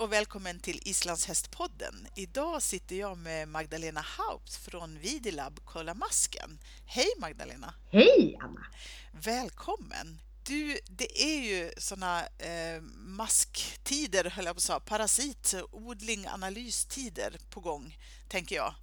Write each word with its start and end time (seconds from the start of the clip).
och 0.00 0.12
välkommen 0.12 0.60
till 0.60 0.80
Islandshästpodden. 0.84 2.08
Idag 2.14 2.62
sitter 2.62 2.96
jag 2.96 3.18
med 3.18 3.48
Magdalena 3.48 4.00
Haupt 4.00 4.54
från 4.54 4.98
Vidilab 4.98 5.60
Kolla 5.64 5.94
Masken. 5.94 6.58
Hej 6.86 7.06
Magdalena! 7.18 7.74
Hej 7.92 8.36
Anna! 8.40 8.66
Välkommen! 9.12 10.20
Du, 10.44 10.78
det 10.86 11.22
är 11.22 11.40
ju 11.40 11.72
sådana 11.78 12.20
eh, 12.20 12.80
masktider, 12.96 14.24
höll 14.24 14.44
jag 14.44 14.54
på 14.54 14.58
att 14.58 14.62
säga, 14.62 14.80
parasit, 14.80 15.54
odling, 15.72 16.26
analystider 16.26 17.36
på 17.50 17.60
gång, 17.60 17.98
tänker 18.28 18.56
jag. 18.56 18.74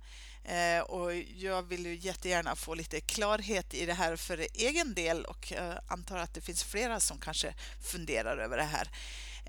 Eh, 0.43 0.81
och 0.81 1.15
jag 1.15 1.63
vill 1.63 1.85
ju 1.85 1.95
jättegärna 1.95 2.55
få 2.55 2.73
lite 2.73 3.01
klarhet 3.01 3.73
i 3.73 3.85
det 3.85 3.93
här 3.93 4.15
för 4.15 4.47
egen 4.53 4.93
del 4.93 5.25
och 5.25 5.51
jag 5.51 5.79
antar 5.87 6.17
att 6.17 6.33
det 6.33 6.41
finns 6.41 6.63
flera 6.63 6.99
som 6.99 7.19
kanske 7.19 7.53
funderar 7.91 8.37
över 8.37 8.57
det 8.57 8.63
här. 8.63 8.89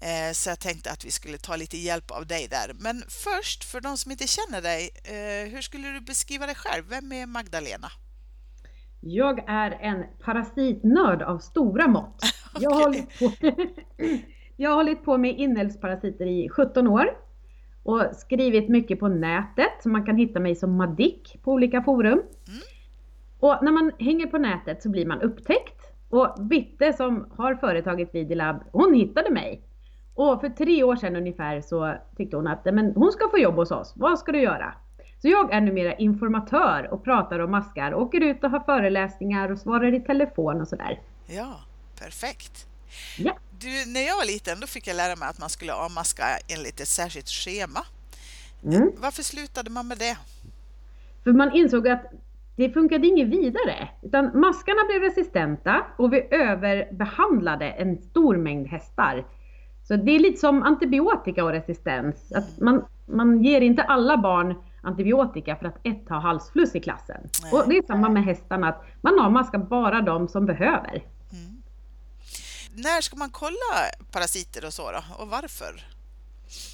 Eh, 0.02 0.32
så 0.32 0.50
jag 0.50 0.58
tänkte 0.58 0.90
att 0.90 1.04
vi 1.04 1.10
skulle 1.10 1.38
ta 1.38 1.56
lite 1.56 1.76
hjälp 1.76 2.10
av 2.10 2.26
dig 2.26 2.48
där. 2.50 2.72
Men 2.80 3.02
först, 3.08 3.64
för 3.64 3.80
de 3.80 3.96
som 3.96 4.12
inte 4.12 4.26
känner 4.26 4.62
dig, 4.62 4.90
eh, 5.04 5.52
hur 5.52 5.60
skulle 5.60 5.88
du 5.88 6.00
beskriva 6.00 6.46
dig 6.46 6.54
själv? 6.54 6.84
Vem 6.88 7.12
är 7.12 7.26
Magdalena? 7.26 7.88
Jag 9.00 9.44
är 9.48 9.70
en 9.70 10.04
parasitnörd 10.24 11.22
av 11.22 11.38
stora 11.38 11.88
mått. 11.88 12.22
okay. 12.54 12.62
jag, 12.62 12.70
har 12.70 12.82
hållit 12.82 13.18
på, 13.18 13.32
jag 14.56 14.70
har 14.70 14.76
hållit 14.76 15.04
på 15.04 15.18
med 15.18 15.38
inälvsparasiter 15.38 16.26
i 16.26 16.48
17 16.48 16.86
år 16.86 17.06
och 17.82 18.02
skrivit 18.16 18.68
mycket 18.68 19.00
på 19.00 19.08
nätet. 19.08 19.72
Så 19.82 19.88
man 19.88 20.06
kan 20.06 20.16
hitta 20.16 20.40
mig 20.40 20.56
som 20.56 20.76
Madik 20.76 21.36
på 21.42 21.52
olika 21.52 21.82
forum. 21.82 22.18
Mm. 22.18 22.60
Och 23.40 23.58
när 23.62 23.72
man 23.72 23.92
hänger 23.98 24.27
på 24.27 24.38
nätet 24.38 24.83
så 24.83 24.88
blir 24.90 25.06
man 25.06 25.22
upptäckt. 25.22 25.92
Och 26.08 26.34
Bitte 26.40 26.92
som 26.92 27.27
har 27.36 27.55
företaget 27.55 28.14
Vidilab, 28.14 28.64
hon 28.72 28.94
hittade 28.94 29.30
mig. 29.30 29.62
Och 30.19 30.41
för 30.41 30.48
tre 30.48 30.83
år 30.83 30.97
sedan 30.97 31.16
ungefär 31.16 31.61
så 31.61 31.97
tyckte 32.16 32.36
hon 32.36 32.47
att 32.47 32.64
men 32.64 32.92
hon 32.94 33.12
ska 33.12 33.28
få 33.30 33.38
jobb 33.38 33.55
hos 33.55 33.70
oss. 33.70 33.92
Vad 33.97 34.19
ska 34.19 34.33
du 34.33 34.41
göra? 34.41 34.74
Så 35.22 35.28
jag 35.28 35.52
är 35.52 35.61
numera 35.61 35.94
informatör 35.94 36.88
och 36.92 37.05
pratar 37.05 37.38
om 37.38 37.50
maskar, 37.50 37.94
åker 37.94 38.20
ut 38.20 38.44
och 38.44 38.50
har 38.50 38.61
föreläsningar 38.61 39.52
och 39.52 39.58
svarar 39.58 39.94
i 39.94 40.00
telefon 40.00 40.61
och 40.61 40.69
sådär. 40.69 41.00
Ja, 41.27 41.61
perfekt. 42.00 42.66
Ja. 43.19 43.33
Du, 43.58 43.92
när 43.92 44.00
jag 44.06 44.16
var 44.16 44.27
liten 44.27 44.61
då 44.61 44.66
fick 44.66 44.86
jag 44.86 44.96
lära 44.96 45.16
mig 45.16 45.28
att 45.28 45.41
man 45.41 45.48
skulle 45.48 45.72
avmaska 45.72 46.24
enligt 46.48 46.80
ett 46.80 46.89
särskilt 46.89 47.28
schema. 47.28 47.80
Mm. 48.64 48.92
Varför 48.96 49.22
slutade 49.22 49.70
man 49.70 49.89
med 49.89 49.98
det? 49.98 50.19
För 51.24 51.33
man 51.33 51.52
insåg 51.52 51.89
att 51.89 52.02
det 52.56 52.70
funkade 52.70 53.06
inget 53.06 53.28
vidare. 53.28 53.89
Utan 54.02 54.41
maskarna 54.41 54.84
blev 54.89 55.02
resistenta 55.02 55.86
och 55.98 56.12
vi 56.12 56.28
överbehandlade 56.30 57.70
en 57.70 58.02
stor 58.02 58.36
mängd 58.36 58.66
hästar. 58.66 59.24
Så 59.89 59.97
det 59.97 60.12
är 60.12 60.19
lite 60.19 60.41
som 60.41 60.62
antibiotika 60.62 61.44
och 61.44 61.50
resistens. 61.50 62.33
Att 62.33 62.61
man, 62.61 62.84
man 63.06 63.44
ger 63.44 63.61
inte 63.61 63.83
alla 63.83 64.17
barn 64.17 64.55
antibiotika 64.83 65.56
för 65.56 65.67
att 65.67 65.78
ett 65.83 66.08
har 66.08 66.20
halsfluss 66.20 66.75
i 66.75 66.80
klassen. 66.80 67.20
Nej. 67.42 67.53
Och 67.53 67.69
det 67.69 67.78
är 67.78 67.83
samma 67.86 68.08
med 68.08 68.25
hästarna, 68.25 68.69
att 68.69 68.84
man 69.00 69.20
avmaskar 69.20 69.58
bara 69.58 70.00
de 70.00 70.28
som 70.28 70.47
behöver. 70.47 71.05
Mm. 71.33 71.62
När 72.75 73.00
ska 73.00 73.17
man 73.17 73.30
kolla 73.30 73.75
parasiter 74.12 74.67
och 74.67 74.72
så 74.72 74.83
då, 74.92 75.22
och 75.22 75.28
varför? 75.28 75.84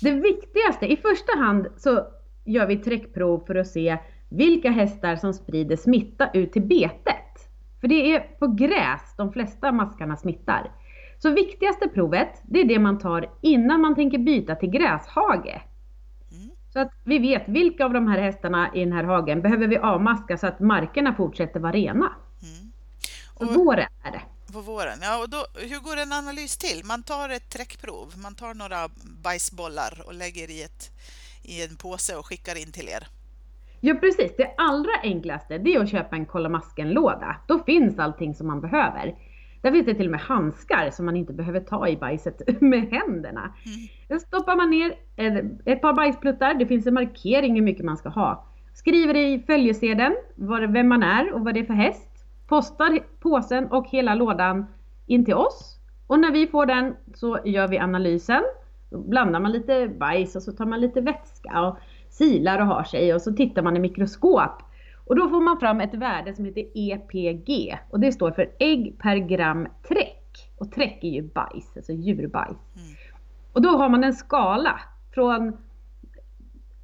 Det 0.01 0.11
viktigaste, 0.11 0.87
i 0.87 0.97
första 0.97 1.39
hand 1.39 1.67
så 1.77 2.07
gör 2.45 2.67
vi 2.67 2.77
träckprov 2.77 3.45
för 3.47 3.55
att 3.55 3.69
se 3.69 3.99
vilka 4.29 4.71
hästar 4.71 5.17
som 5.17 5.35
sprider 5.35 5.77
smitta 5.77 6.31
ut 6.35 6.53
till 6.53 6.63
betet. 6.63 7.49
För 7.81 7.89
det 7.89 8.15
är 8.15 8.21
på 8.21 8.47
gräs 8.47 9.01
de 9.17 9.33
flesta 9.33 9.73
maskarna 9.73 10.17
smittar. 10.17 10.71
Så 11.19 11.31
viktigaste 11.31 11.89
provet, 11.89 12.43
det 12.43 12.61
är 12.61 12.65
det 12.65 12.79
man 12.79 12.99
tar 12.99 13.31
innan 13.41 13.81
man 13.81 13.95
tänker 13.95 14.19
byta 14.19 14.55
till 14.55 14.71
gräshage. 14.71 15.63
Mm. 16.33 16.51
Så 16.73 16.81
att 16.81 16.91
vi 17.05 17.19
vet 17.19 17.49
vilka 17.49 17.85
av 17.85 17.93
de 17.93 18.09
här 18.09 18.19
hästarna 18.19 18.71
i 18.75 18.81
den 18.81 18.93
här 18.93 19.05
hagen 19.05 19.43
behöver 19.43 19.67
vi 19.67 19.79
avmaska 19.79 20.39
så 20.39 20.47
att 20.47 20.61
markerna 20.61 21.15
fortsätter 21.15 21.61
vara 21.61 21.73
rena. 21.73 22.13
Mm. 22.43 22.73
Och, 23.35 23.47
så 23.47 23.65
våren 23.65 23.89
är 24.05 24.11
det. 24.11 24.23
På 24.53 24.61
våren, 24.61 24.99
ja. 25.03 25.23
Och 25.23 25.31
då, 25.31 25.47
hur 25.55 25.81
går 25.81 25.97
en 25.97 26.13
analys 26.13 26.57
till? 26.57 26.85
Man 26.85 27.03
tar 27.03 27.29
ett 27.29 27.51
träckprov, 27.51 28.13
man 28.23 28.35
tar 28.35 28.55
några 28.55 28.89
bajsbollar 29.23 30.03
och 30.07 30.15
lägger 30.15 30.51
i, 30.51 30.63
ett, 30.63 30.91
i 31.43 31.65
en 31.65 31.77
påse 31.77 32.17
och 32.17 32.27
skickar 32.27 32.63
in 32.63 32.73
till 32.73 32.89
er. 32.89 33.07
Ja 33.81 33.95
precis, 33.95 34.33
det 34.37 34.55
allra 34.57 34.93
enklaste 35.03 35.59
det 35.59 35.75
är 35.75 35.81
att 35.81 35.91
köpa 35.91 36.17
en 36.17 36.27
kolla 36.27 36.49
masken-låda. 36.49 37.37
Då 37.49 37.59
finns 37.59 37.99
allting 37.99 38.35
som 38.35 38.47
man 38.47 38.61
behöver. 38.61 39.15
Där 39.65 39.73
finns 39.73 39.87
det 39.87 39.95
till 39.95 40.07
och 40.07 40.11
med 40.11 40.21
handskar 40.21 40.91
som 40.91 41.07
man 41.07 41.17
inte 41.17 41.33
behöver 41.33 41.61
ta 41.61 41.89
i 41.89 41.97
bajset 41.97 42.43
med 42.61 42.89
händerna. 42.91 43.41
Mm. 43.41 43.89
Då 44.09 44.19
stoppar 44.19 44.57
man 44.57 44.71
ner 44.71 44.95
ett 45.65 45.83
par 45.83 45.93
bajspluttar, 45.93 46.55
det 46.55 46.67
finns 46.67 46.87
en 46.87 46.95
markering 46.95 47.55
hur 47.55 47.63
mycket 47.63 47.85
man 47.85 47.97
ska 47.97 48.09
ha. 48.09 48.45
Skriver 48.75 49.17
i 49.17 49.43
följesedeln 49.47 50.17
vem 50.69 50.89
man 50.89 51.03
är 51.03 51.33
och 51.33 51.41
vad 51.41 51.55
det 51.55 51.61
är 51.61 51.65
för 51.65 51.75
häst. 51.75 52.27
Postar 52.49 52.99
påsen 53.21 53.67
och 53.67 53.87
hela 53.89 54.15
lådan 54.15 54.67
in 55.07 55.25
till 55.25 55.35
oss. 55.35 55.79
Och 56.07 56.19
när 56.19 56.31
vi 56.31 56.47
får 56.47 56.67
den 56.67 56.97
så 57.15 57.39
gör 57.45 57.69
vi 57.69 57.79
analysen. 57.79 58.43
Då 58.91 58.99
blandar 58.99 59.41
man 59.41 59.53
lite 59.53 59.89
bajs 59.89 60.37
och 60.37 60.43
så 60.43 60.53
tar 60.53 60.67
man 60.67 60.81
lite 60.81 61.01
vätska 61.01 61.63
och 61.63 61.79
silar 62.09 62.59
och 62.59 62.67
har 62.67 62.85
sig 62.85 63.15
och 63.15 63.23
så 63.23 63.33
tittar 63.33 63.63
man 63.63 63.77
i 63.77 63.81
mikroskop 63.81 64.63
och 65.07 65.17
då 65.17 65.29
får 65.29 65.41
man 65.41 65.61
fram 65.61 65.81
ett 65.81 65.95
värde 65.95 66.35
som 66.35 66.45
heter 66.45 66.65
EPG 66.75 67.79
och 67.91 68.01
det 68.01 68.13
står 68.13 68.31
för 68.31 68.51
ägg 68.59 68.99
per 68.99 69.17
gram 69.17 69.69
träck. 69.89 70.21
Och 70.59 70.73
träck 70.73 71.05
är 71.05 71.09
ju 71.09 71.23
bajs, 71.23 71.77
alltså 71.77 71.93
djurbajs. 71.93 72.59
Mm. 72.77 72.97
Och 73.53 73.63
då 73.63 73.69
har 73.69 73.89
man 73.89 74.05
en 74.05 74.13
skala 74.13 74.81
från 75.15 75.57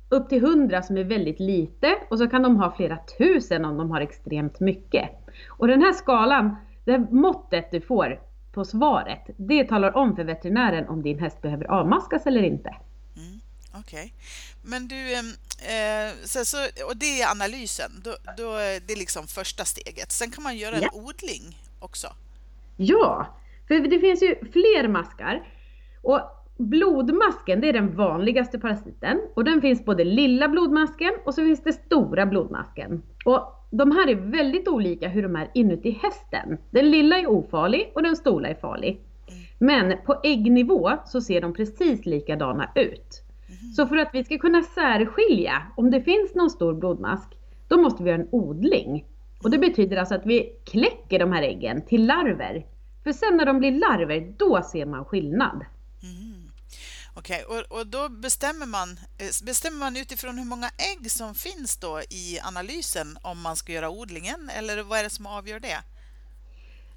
upp 0.09 0.28
till 0.28 0.44
100 0.44 0.82
som 0.82 0.97
är 0.97 1.04
väldigt 1.04 1.41
lite 1.41 1.94
och 2.10 2.19
så 2.19 2.28
kan 2.28 2.42
de 2.42 2.56
ha 2.56 2.70
flera 2.70 2.98
tusen 3.19 3.64
om 3.64 3.76
de 3.76 3.91
har 3.91 4.00
extremt 4.00 4.60
mycket. 4.60 5.10
Och 5.48 5.69
den 5.69 5.82
här 5.82 5.92
skalan, 5.92 6.56
det 6.84 6.92
här 6.92 7.06
måttet 7.10 7.70
du 7.70 7.80
får 7.80 8.20
på 8.53 8.64
svaret, 8.64 9.30
det 9.36 9.64
talar 9.64 9.97
om 9.97 10.16
för 10.16 10.25
veterinären 10.25 10.88
om 10.88 11.03
din 11.03 11.19
häst 11.19 11.42
behöver 11.42 11.64
avmaskas 11.64 12.26
eller 12.26 12.42
inte. 12.42 12.75
Okej. 13.80 13.98
Okay. 13.98 14.10
Men 14.62 14.88
du, 14.88 15.12
eh, 15.14 16.12
så, 16.24 16.44
så, 16.44 16.56
och 16.88 16.96
det 16.96 17.22
är 17.22 17.30
analysen, 17.30 17.91
då, 18.04 18.10
då, 18.36 18.56
det 18.86 18.92
är 18.92 18.98
liksom 18.98 19.26
första 19.26 19.64
steget. 19.64 20.12
Sen 20.12 20.30
kan 20.30 20.42
man 20.42 20.56
göra 20.56 20.76
ja. 20.76 20.88
en 20.92 21.00
odling 21.00 21.58
också. 21.80 22.08
Ja, 22.76 23.26
för 23.68 23.74
det 23.74 24.00
finns 24.00 24.22
ju 24.22 24.34
fler 24.52 24.88
maskar. 24.88 25.42
Och 26.02 26.20
blodmasken, 26.56 27.60
det 27.60 27.68
är 27.68 27.72
den 27.72 27.96
vanligaste 27.96 28.58
parasiten. 28.58 29.20
Och 29.34 29.44
den 29.44 29.60
finns 29.60 29.84
både 29.84 30.04
lilla 30.04 30.48
blodmasken 30.48 31.12
och 31.24 31.34
så 31.34 31.44
finns 31.44 31.62
det 31.62 31.72
stora 31.72 32.26
blodmasken. 32.26 33.02
Och 33.24 33.66
de 33.70 33.91
här 33.91 34.08
är 34.08 34.14
väldigt 34.14 34.68
olika 34.68 35.08
hur 35.08 35.22
de 35.22 35.36
är 35.36 35.50
inuti 35.54 35.98
hästen. 36.02 36.58
Den 36.70 36.91
lilla 36.91 37.18
är 37.18 37.26
ofarlig 37.26 37.92
och 37.94 38.02
den 38.02 38.16
stora 38.16 38.48
är 38.48 38.54
farlig. 38.54 39.00
Mm. 39.28 39.42
Men 39.58 39.98
på 40.06 40.20
äggnivå 40.24 40.97
så 41.06 41.20
ser 41.20 41.41
de 41.41 41.54
precis 41.54 42.06
likadana 42.06 42.72
ut. 42.74 43.22
Mm. 43.60 43.72
Så 43.72 43.87
för 43.87 43.97
att 43.97 44.10
vi 44.12 44.25
ska 44.25 44.38
kunna 44.38 44.62
särskilja 44.62 45.62
om 45.76 45.91
det 45.91 46.03
finns 46.03 46.34
någon 46.34 46.50
stor 46.50 46.75
blodmask, 46.75 47.28
då 47.69 47.82
måste 47.82 48.03
vi 48.03 48.10
göra 48.10 48.22
en 48.22 48.28
odling. 48.32 49.04
Och 49.43 49.50
det 49.50 49.59
betyder 49.59 49.97
alltså 49.97 50.15
att 50.15 50.26
vi 50.26 50.53
kläcker 50.65 51.19
de 51.19 51.32
här 51.32 51.43
äggen 51.43 51.87
till 51.87 52.06
larver. 52.06 52.66
För 53.04 53.12
sen 53.12 53.37
när 53.37 53.47
de 53.47 53.59
blir 53.59 53.72
larver, 53.72 54.34
då 54.38 54.62
ser 54.62 54.87
man 54.87 55.04
skillnad. 55.04 55.65
Mm. 56.03 56.50
Okej, 57.15 57.44
okay. 57.44 57.60
och, 57.60 57.78
och, 57.78 57.87
då 57.87 58.09
bestämmer 58.09 58.66
man, 58.66 58.91
eh, 59.19 59.44
bestämmer 59.44 59.78
man 59.78 59.97
utifrån 59.97 60.38
hur 60.38 60.44
många 60.44 60.71
ägg 60.92 61.10
som 61.10 61.34
finns 61.34 61.77
då 61.77 62.00
i 62.00 62.41
analysen 62.42 63.18
om 63.22 63.41
man 63.41 63.57
ska 63.57 63.72
göra 63.72 63.91
odlingen, 63.91 64.51
eller 64.59 64.83
vad 64.83 64.98
är 64.98 65.04
det 65.04 65.10
som 65.10 65.27
avgör 65.27 65.60
det? 65.60 65.78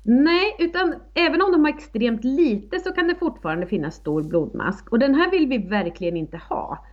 Nej, 0.03 0.55
utan 0.59 0.95
även 1.13 1.41
om 1.41 1.51
de 1.51 1.61
har 1.63 1.69
extremt 1.69 2.23
lite 2.23 2.79
så 2.79 2.91
kan 2.91 3.07
det 3.07 3.15
fortfarande 3.15 3.67
finnas 3.67 3.95
stor 3.95 4.23
blodmask 4.23 4.89
och 4.89 5.00
den 5.00 5.15
här 5.15 5.31
vill 5.31 5.47
vi 5.47 5.57
verkligen 5.57 6.17
inte 6.17 6.38
ha. 6.38 6.85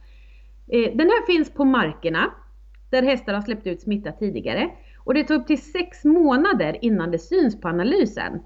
Eh, 0.68 0.96
den 0.96 1.06
här 1.06 1.26
finns 1.26 1.54
på 1.54 1.64
markerna 1.64 2.30
där 2.90 3.02
hästar 3.02 3.34
har 3.34 3.40
släppt 3.40 3.66
ut 3.66 3.80
smitta 3.80 4.12
tidigare 4.12 4.70
och 4.98 5.14
det 5.14 5.24
tar 5.24 5.34
upp 5.34 5.46
till 5.46 5.62
sex 5.62 6.04
månader 6.04 6.78
innan 6.84 7.10
det 7.10 7.18
syns 7.18 7.60
på 7.60 7.68
analysen. 7.68 8.40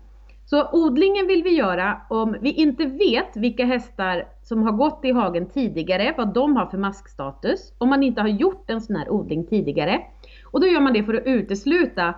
Så 0.47 0.69
odlingen 0.73 1.27
vill 1.27 1.43
vi 1.43 1.57
göra 1.57 2.01
om 2.11 2.37
vi 2.41 2.53
inte 2.53 2.85
vet 2.87 3.37
vilka 3.37 3.65
hästar 3.65 4.29
som 4.43 4.63
har 4.63 4.73
gått 4.73 5.05
i 5.05 5.11
hagen 5.11 5.47
tidigare, 5.47 6.15
vad 6.17 6.35
de 6.35 6.57
har 6.57 6.67
för 6.67 6.79
maskstatus, 6.79 7.73
om 7.79 7.89
man 7.89 8.03
inte 8.03 8.21
har 8.21 8.29
gjort 8.29 8.71
en 8.71 8.81
sån 8.81 8.97
här 8.97 9.11
odling 9.11 9.47
tidigare. 9.47 10.01
Och 10.45 10.61
då 10.61 10.67
gör 10.67 10.81
man 10.81 10.93
det 10.93 11.05
för 11.05 11.15
att 11.15 11.27
utesluta 11.27 12.15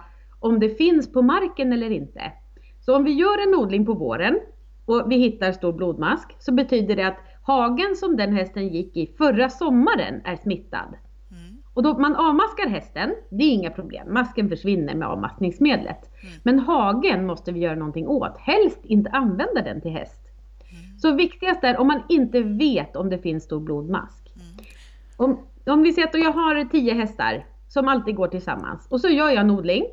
om 0.47 0.61
det 0.61 0.69
finns 0.69 1.13
på 1.13 1.23
marken 1.23 1.73
eller 1.73 1.91
inte. 1.91 2.33
Så 2.81 2.97
om 2.97 3.05
vi 3.05 3.13
gör 3.13 3.49
en 3.49 3.55
odling 3.55 3.87
på 3.87 3.95
våren 3.95 4.41
och 4.85 5.07
vi 5.11 5.17
hittar 5.17 5.53
stor 5.53 5.73
blodmask 5.73 6.37
så 6.39 6.53
betyder 6.53 6.97
det 6.97 7.07
att 7.07 7.19
hagen 7.43 7.97
som 7.97 8.17
den 8.17 8.33
hästen 8.33 8.69
gick 8.69 8.97
i 8.97 9.07
förra 9.19 9.49
sommaren 9.51 10.21
är 10.25 10.37
smittad. 10.37 10.95
Mm. 11.31 11.57
Och 11.75 11.83
då 11.83 11.99
man 11.99 12.17
avmaskar 12.17 12.69
hästen, 12.69 13.15
det 13.31 13.45
är 13.45 13.53
inga 13.53 13.71
problem. 13.71 14.13
Masken 14.15 14.49
försvinner 14.49 14.95
med 14.95 15.09
avmaskningsmedlet. 15.09 16.11
Mm. 16.23 16.35
Men 16.43 16.59
hagen 16.59 17.27
måste 17.27 17.53
vi 17.53 17.61
göra 17.61 17.75
någonting 17.75 18.09
åt. 18.09 18.39
Helst 18.39 18.81
inte 18.85 19.11
använda 19.11 19.63
den 19.63 19.81
till 19.81 19.91
häst. 19.91 20.23
Mm. 20.61 20.99
Så 20.99 21.13
viktigast 21.13 21.65
är 21.65 21.77
om 21.77 21.87
man 21.87 22.03
inte 22.09 22.43
vet 22.43 22.97
om 22.97 23.11
det 23.11 23.19
finns 23.19 23.45
stor 23.45 23.61
blodmask. 23.61 24.33
Mm. 24.35 24.47
Om, 25.17 25.47
om 25.67 25.83
vi 25.83 25.93
säger 25.93 26.09
att 26.09 26.15
jag 26.15 26.33
har 26.33 26.65
tio 26.65 26.95
hästar 26.95 27.47
som 27.69 27.89
alltid 27.89 28.15
går 28.15 28.29
tillsammans 28.29 28.87
och 28.91 29.01
så 29.01 29.09
gör 29.09 29.29
jag 29.29 29.41
en 29.41 29.51
odling 29.51 29.85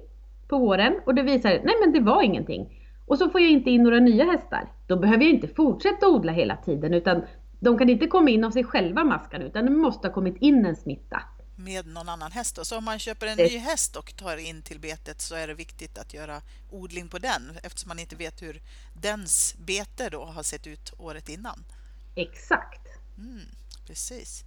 på 0.48 0.58
våren 0.58 1.00
och 1.06 1.16
det 1.16 1.22
visar 1.22 1.50
nej 1.50 1.76
men 1.82 1.94
det 1.94 2.00
var 2.00 2.22
ingenting. 2.24 2.80
Och 3.06 3.18
så 3.18 3.30
får 3.30 3.42
jag 3.42 3.50
inte 3.52 3.70
in 3.70 3.84
några 3.84 4.00
nya 4.00 4.26
hästar. 4.32 4.72
Då 4.88 4.96
behöver 5.00 5.24
jag 5.24 5.34
inte 5.34 5.48
fortsätta 5.48 6.08
odla 6.08 6.32
hela 6.32 6.58
tiden 6.58 6.94
utan 6.94 7.24
de 7.60 7.78
kan 7.78 7.90
inte 7.90 8.08
komma 8.08 8.30
in 8.30 8.44
av 8.44 8.52
sig 8.52 8.64
själva 8.64 9.04
maskarna 9.04 9.46
utan 9.46 9.66
det 9.66 9.72
måste 9.72 10.08
ha 10.08 10.14
kommit 10.14 10.38
in 10.40 10.66
en 10.66 10.76
smitta. 10.76 11.22
Med 11.56 11.88
någon 11.88 12.10
annan 12.10 12.32
häst 12.32 12.56
då. 12.56 12.66
Så 12.66 12.78
om 12.78 12.84
man 12.84 13.00
köper 13.00 13.28
en 13.28 13.38
Det- 13.38 13.44
ny 13.44 13.58
häst 13.58 13.96
och 13.96 14.16
tar 14.16 14.38
in 14.50 14.62
till 14.62 14.80
betet 14.80 15.22
så 15.22 15.36
är 15.36 15.48
det 15.48 15.54
viktigt 15.54 15.98
att 15.98 16.14
göra 16.14 16.42
odling 16.72 17.08
på 17.08 17.18
den 17.18 17.42
eftersom 17.64 17.88
man 17.88 18.00
inte 18.00 18.16
vet 18.16 18.42
hur 18.42 18.62
dens 19.02 19.56
bete 19.66 20.10
då 20.10 20.24
har 20.24 20.44
sett 20.44 20.68
ut 20.68 20.94
året 21.00 21.30
innan. 21.30 21.64
Exakt. 22.16 22.88
Mm, 23.18 23.40
precis. 23.88 24.44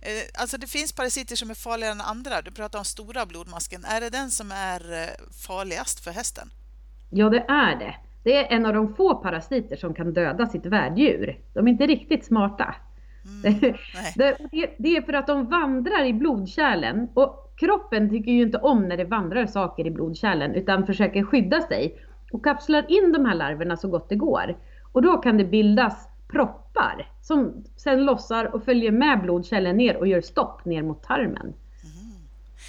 Eh, 0.00 0.40
Alltså 0.42 0.58
det 0.58 0.66
finns 0.66 0.92
parasiter 0.92 1.36
som 1.36 1.50
är 1.50 1.54
farligare 1.54 1.92
än 1.92 2.00
andra. 2.00 2.42
Du 2.42 2.50
pratar 2.50 2.78
om 2.78 2.84
stora 2.84 3.26
blodmasken. 3.26 3.84
Är 3.84 4.00
det 4.00 4.10
den 4.10 4.30
som 4.30 4.52
är 4.52 4.92
eh, 4.92 5.08
farligast 5.46 6.04
för 6.04 6.10
hästen? 6.10 6.50
Ja 7.10 7.28
det 7.28 7.44
är 7.48 7.76
det. 7.76 7.94
Det 8.24 8.36
är 8.36 8.56
en 8.56 8.66
av 8.66 8.74
de 8.74 8.94
få 8.94 9.14
parasiter 9.14 9.76
som 9.76 9.94
kan 9.94 10.12
döda 10.12 10.46
sitt 10.46 10.66
värddjur. 10.66 11.40
De 11.54 11.66
är 11.68 11.72
inte 11.72 11.86
riktigt 11.86 12.24
smarta. 12.26 12.74
Mm, 13.24 13.60
det- 14.16 14.74
det 14.78 14.96
är 14.96 15.02
för 15.02 15.12
att 15.12 15.26
de 15.26 15.46
vandrar 15.46 16.04
i 16.04 16.12
blodkärlen 16.12 17.08
och 17.14 17.54
kroppen 17.56 18.10
tycker 18.10 18.30
ju 18.32 18.42
inte 18.42 18.58
om 18.58 18.88
när 18.88 18.96
det 18.96 19.04
vandrar 19.04 19.46
saker 19.46 19.86
i 19.86 19.90
blodkärlen 19.90 20.54
utan 20.54 20.86
försöker 20.86 21.22
skydda 21.24 21.62
sig 21.62 21.98
och 22.32 22.44
kapslar 22.44 22.90
in 22.90 23.12
de 23.12 23.24
här 23.26 23.34
larverna 23.34 23.76
så 23.76 23.88
gott 23.88 24.08
det 24.08 24.16
går. 24.16 24.58
Och 24.92 25.02
då 25.02 25.16
kan 25.18 25.36
det 25.36 25.44
bildas 25.44 26.08
proppar 26.28 27.12
som 27.22 27.64
sen 27.76 28.04
lossar 28.04 28.54
och 28.54 28.64
följer 28.64 28.92
med 28.92 29.22
blodkärlen 29.22 29.76
ner 29.76 29.96
och 29.96 30.06
gör 30.06 30.20
stopp 30.20 30.64
ner 30.64 30.82
mot 30.82 31.02
tarmen. 31.02 31.54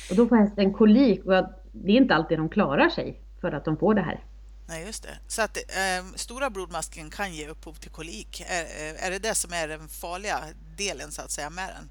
Och 0.10 0.16
då 0.16 0.28
får 0.28 0.36
hästen 0.36 0.74
kolik 0.74 1.26
och 1.26 1.34
det 1.72 1.92
är 1.92 1.98
inte 1.98 2.16
alltid 2.16 2.38
de 2.38 2.50
klarar 2.50 2.90
sig 2.90 3.22
för 3.42 3.52
att 3.52 3.66
de 3.66 3.78
får 3.78 3.94
det 3.94 4.02
här. 4.02 4.24
Nej, 4.70 4.86
just 4.86 5.04
det. 5.04 5.18
Så 5.28 5.42
att 5.42 5.58
eh, 5.58 6.06
stora 6.16 6.50
blodmasken 6.50 7.10
kan 7.10 7.34
ge 7.34 7.48
upphov 7.48 7.74
till 7.74 7.92
kolik. 7.92 8.42
Är, 8.42 8.62
eh, 8.62 9.06
är 9.06 9.12
det 9.12 9.20
det 9.20 9.36
som 9.36 9.54
är 9.54 9.68
den 9.68 9.88
farliga 9.88 10.38
delen 10.78 11.12
så 11.12 11.22
att 11.22 11.32
säga 11.32 11.50
med 11.50 11.70
den? 11.76 11.90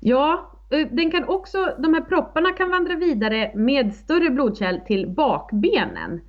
Ja, 0.00 0.52
eh, 0.70 0.88
den 0.90 1.10
kan 1.10 1.24
också, 1.24 1.76
de 1.78 1.94
här 1.94 2.00
propparna 2.00 2.52
kan 2.52 2.70
vandra 2.70 2.94
vidare 2.94 3.52
med 3.54 3.94
större 3.94 4.30
blodkärl 4.30 4.80
till 4.86 5.10
bakbenen. 5.10 6.20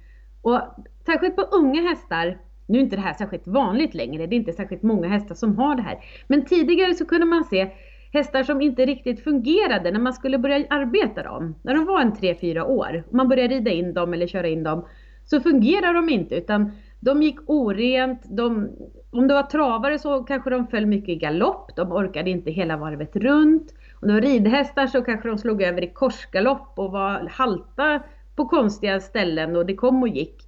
Och 0.41 0.61
särskilt 1.05 1.35
på 1.35 1.41
unga 1.41 1.81
hästar, 1.81 2.37
nu 2.65 2.77
är 2.77 2.83
inte 2.83 2.95
det 2.95 3.01
här 3.01 3.13
särskilt 3.13 3.47
vanligt 3.47 3.93
längre, 3.93 4.27
det 4.27 4.35
är 4.35 4.37
inte 4.37 4.53
särskilt 4.53 4.83
många 4.83 5.07
hästar 5.07 5.35
som 5.35 5.57
har 5.57 5.75
det 5.75 5.81
här. 5.81 5.97
Men 6.27 6.45
tidigare 6.45 6.93
så 6.93 7.05
kunde 7.05 7.25
man 7.25 7.43
se 7.43 7.71
hästar 8.13 8.43
som 8.43 8.61
inte 8.61 8.85
riktigt 8.85 9.23
fungerade 9.23 9.91
när 9.91 9.99
man 9.99 10.13
skulle 10.13 10.37
börja 10.37 10.65
arbeta 10.69 11.23
dem. 11.23 11.55
När 11.63 11.73
de 11.73 11.85
var 11.85 12.01
en 12.01 12.13
3-4 12.13 12.61
år, 12.61 13.03
och 13.07 13.13
man 13.13 13.29
började 13.29 13.55
rida 13.55 13.71
in 13.71 13.93
dem 13.93 14.13
eller 14.13 14.27
köra 14.27 14.47
in 14.47 14.63
dem, 14.63 14.85
så 15.25 15.39
fungerar 15.39 15.93
de 15.93 16.09
inte 16.09 16.35
utan 16.35 16.71
de 16.99 17.23
gick 17.23 17.39
orent, 17.45 18.21
de, 18.25 18.69
om 19.11 19.27
det 19.27 19.33
var 19.33 19.43
travare 19.43 19.99
så 19.99 20.23
kanske 20.23 20.49
de 20.49 20.67
föll 20.67 20.85
mycket 20.85 21.09
i 21.09 21.15
galopp, 21.15 21.75
de 21.75 21.91
orkade 21.91 22.29
inte 22.29 22.51
hela 22.51 22.77
varvet 22.77 23.15
runt. 23.15 23.73
Om 24.01 24.07
det 24.07 24.13
var 24.13 24.21
ridhästar 24.21 24.87
så 24.87 25.01
kanske 25.01 25.29
de 25.29 25.37
slog 25.37 25.61
över 25.61 25.83
i 25.83 25.87
korsgalopp 25.87 26.73
och 26.75 26.91
var 26.91 27.29
halta 27.31 28.03
på 28.35 28.45
konstiga 28.45 28.99
ställen 28.99 29.55
och 29.55 29.65
det 29.65 29.75
kom 29.75 30.01
och 30.01 30.07
gick. 30.07 30.42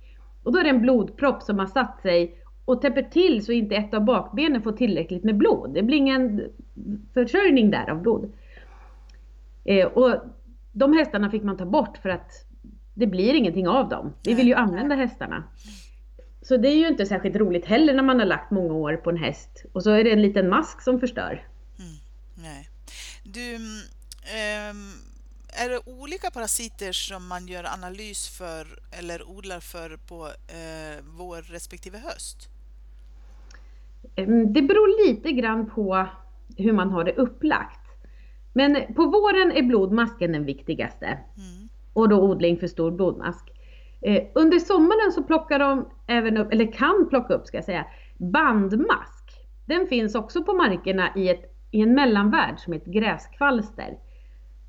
Och 0.46 0.52
då 0.52 0.60
är 0.60 0.64
det 0.64 0.70
en 0.70 0.82
blodpropp 0.82 1.44
som 1.44 1.60
har 1.60 1.68
satt 1.68 2.02
sig 2.02 2.38
och 2.66 2.82
täpper 2.82 3.02
till 3.04 3.46
så 3.46 3.52
inte 3.52 3.76
ett 3.76 3.94
av 3.94 4.06
bakbenen 4.06 4.62
får 4.62 4.72
tillräckligt 4.72 5.24
med 5.24 5.38
blod. 5.38 5.74
Det 5.74 5.84
blir 5.84 5.98
ingen 5.98 6.42
försörjning 7.14 7.72
där 7.72 7.90
av 7.90 8.02
blod. 8.02 8.32
Eh, 9.64 9.86
och 9.86 10.16
de 10.72 10.94
hästarna 10.94 11.30
fick 11.32 11.44
man 11.44 11.58
ta 11.58 11.66
bort 11.66 11.98
för 11.98 12.10
att 12.10 12.32
det 12.94 13.08
blir 13.08 13.34
ingenting 13.34 13.68
av 13.68 13.90
dem. 13.90 14.14
Vi 14.24 14.34
vill 14.34 14.48
ju 14.48 14.54
använda 14.54 14.96
hästarna. 14.96 15.44
Så 16.42 16.58
det 16.58 16.68
är 16.68 16.76
ju 16.76 16.88
inte 16.88 17.06
särskilt 17.06 17.36
roligt 17.36 17.66
heller 17.66 17.94
när 17.94 18.04
man 18.04 18.20
har 18.20 18.26
lagt 18.26 18.52
många 18.52 18.74
år 18.74 18.96
på 18.96 19.10
en 19.10 19.18
häst 19.18 19.66
och 19.74 19.84
så 19.84 19.90
är 19.90 20.04
det 20.04 20.12
en 20.12 20.22
liten 20.22 20.50
mask 20.50 20.82
som 20.82 21.00
förstör. 21.00 21.48
Nej. 22.36 22.70
Du, 23.24 23.56
mm, 23.56 23.82
ehm, 24.36 25.05
är 25.64 25.70
det 25.70 25.80
olika 25.86 26.32
parasiter 26.32 26.92
som 26.92 27.28
man 27.28 27.48
gör 27.48 27.64
analys 27.74 28.38
för 28.38 28.68
eller 29.00 29.30
odlar 29.30 29.60
för 29.60 29.98
på 29.98 30.26
eh, 30.26 31.04
vår 31.18 31.42
respektive 31.42 31.98
höst? 31.98 32.50
Det 34.54 34.62
beror 34.62 35.08
lite 35.08 35.32
grann 35.32 35.70
på 35.70 36.08
hur 36.58 36.74
man 36.74 36.90
har 36.90 37.04
det 37.04 37.14
upplagt. 37.16 37.80
Men 38.54 38.94
på 38.94 39.06
våren 39.06 39.52
är 39.52 39.64
blodmasken 39.64 40.32
den 40.32 40.46
viktigaste. 40.46 41.06
Mm. 41.06 41.70
Och 41.94 42.10
då 42.10 42.22
odling 42.22 42.58
för 42.60 42.68
stor 42.68 42.92
blodmask. 42.92 43.52
Eh, 44.02 44.24
Under 44.36 44.60
sommaren 44.60 45.12
så 45.12 45.24
plockar 45.24 45.60
de 45.60 45.90
även 46.08 46.38
upp, 46.38 46.52
eller 46.52 46.72
kan 46.72 47.08
plocka 47.10 47.34
upp 47.34 47.48
ska 47.48 47.58
jag 47.58 47.64
säga, 47.66 47.86
bandmask. 48.18 49.32
Den 49.66 49.88
finns 49.88 50.16
också 50.16 50.44
på 50.44 50.54
markerna 50.54 51.14
i, 51.16 51.30
ett, 51.30 51.56
i 51.72 51.82
en 51.82 51.94
mellanvärld 51.94 52.60
som 52.60 52.74
heter 52.74 52.92
gräskvalster. 52.92 53.98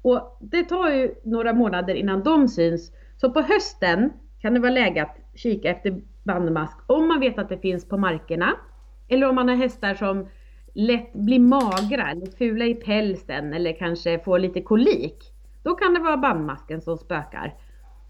Och 0.06 0.38
det 0.40 0.64
tar 0.64 0.90
ju 0.90 1.14
några 1.24 1.52
månader 1.52 1.94
innan 1.94 2.22
de 2.22 2.48
syns. 2.48 2.92
Så 3.16 3.30
på 3.30 3.40
hösten 3.40 4.12
kan 4.40 4.54
det 4.54 4.60
vara 4.60 4.70
läge 4.70 5.02
att 5.02 5.16
kika 5.34 5.70
efter 5.70 6.00
bandmask 6.24 6.78
om 6.86 7.08
man 7.08 7.20
vet 7.20 7.38
att 7.38 7.48
det 7.48 7.58
finns 7.58 7.88
på 7.88 7.98
markerna. 7.98 8.54
Eller 9.08 9.28
om 9.28 9.34
man 9.34 9.48
har 9.48 9.56
hästar 9.56 9.94
som 9.94 10.28
lätt 10.74 11.12
blir 11.12 11.38
magra 11.38 12.10
eller 12.10 12.26
fula 12.38 12.64
i 12.64 12.74
pälsen 12.74 13.54
eller 13.54 13.72
kanske 13.72 14.18
får 14.18 14.38
lite 14.38 14.62
kolik. 14.62 15.16
Då 15.62 15.74
kan 15.74 15.94
det 15.94 16.00
vara 16.00 16.16
bandmasken 16.16 16.80
som 16.80 16.98
spökar. 16.98 17.54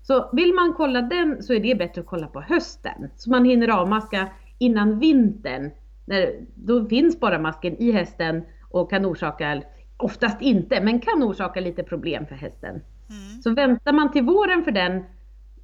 Så 0.03 0.31
vill 0.33 0.55
man 0.55 0.75
kolla 0.77 1.03
den 1.03 1.43
så 1.43 1.55
är 1.55 1.61
det 1.61 1.75
bättre 1.75 2.01
att 2.01 2.07
kolla 2.07 2.27
på 2.27 2.41
hösten. 2.41 3.11
Så 3.17 3.31
man 3.31 3.45
hinner 3.45 3.69
avmaska 3.69 4.29
innan 4.59 4.99
vintern. 4.99 5.71
När, 6.05 6.33
då 6.55 6.85
finns 6.85 7.21
bara 7.21 7.39
masken 7.39 7.77
i 7.77 7.93
hästen 7.93 8.43
och 8.71 8.91
kan 8.91 9.07
orsaka, 9.07 9.63
oftast 9.97 10.43
inte, 10.43 10.81
men 10.81 11.01
kan 11.01 11.23
orsaka 11.23 11.61
lite 11.61 11.83
problem 11.83 12.27
för 12.27 12.35
hästen. 12.35 12.71
Mm. 13.11 13.43
Så 13.43 13.51
väntar 13.55 13.93
man 13.93 14.13
till 14.13 14.23
våren 14.25 14.65
för 14.65 14.71
den, 14.73 15.05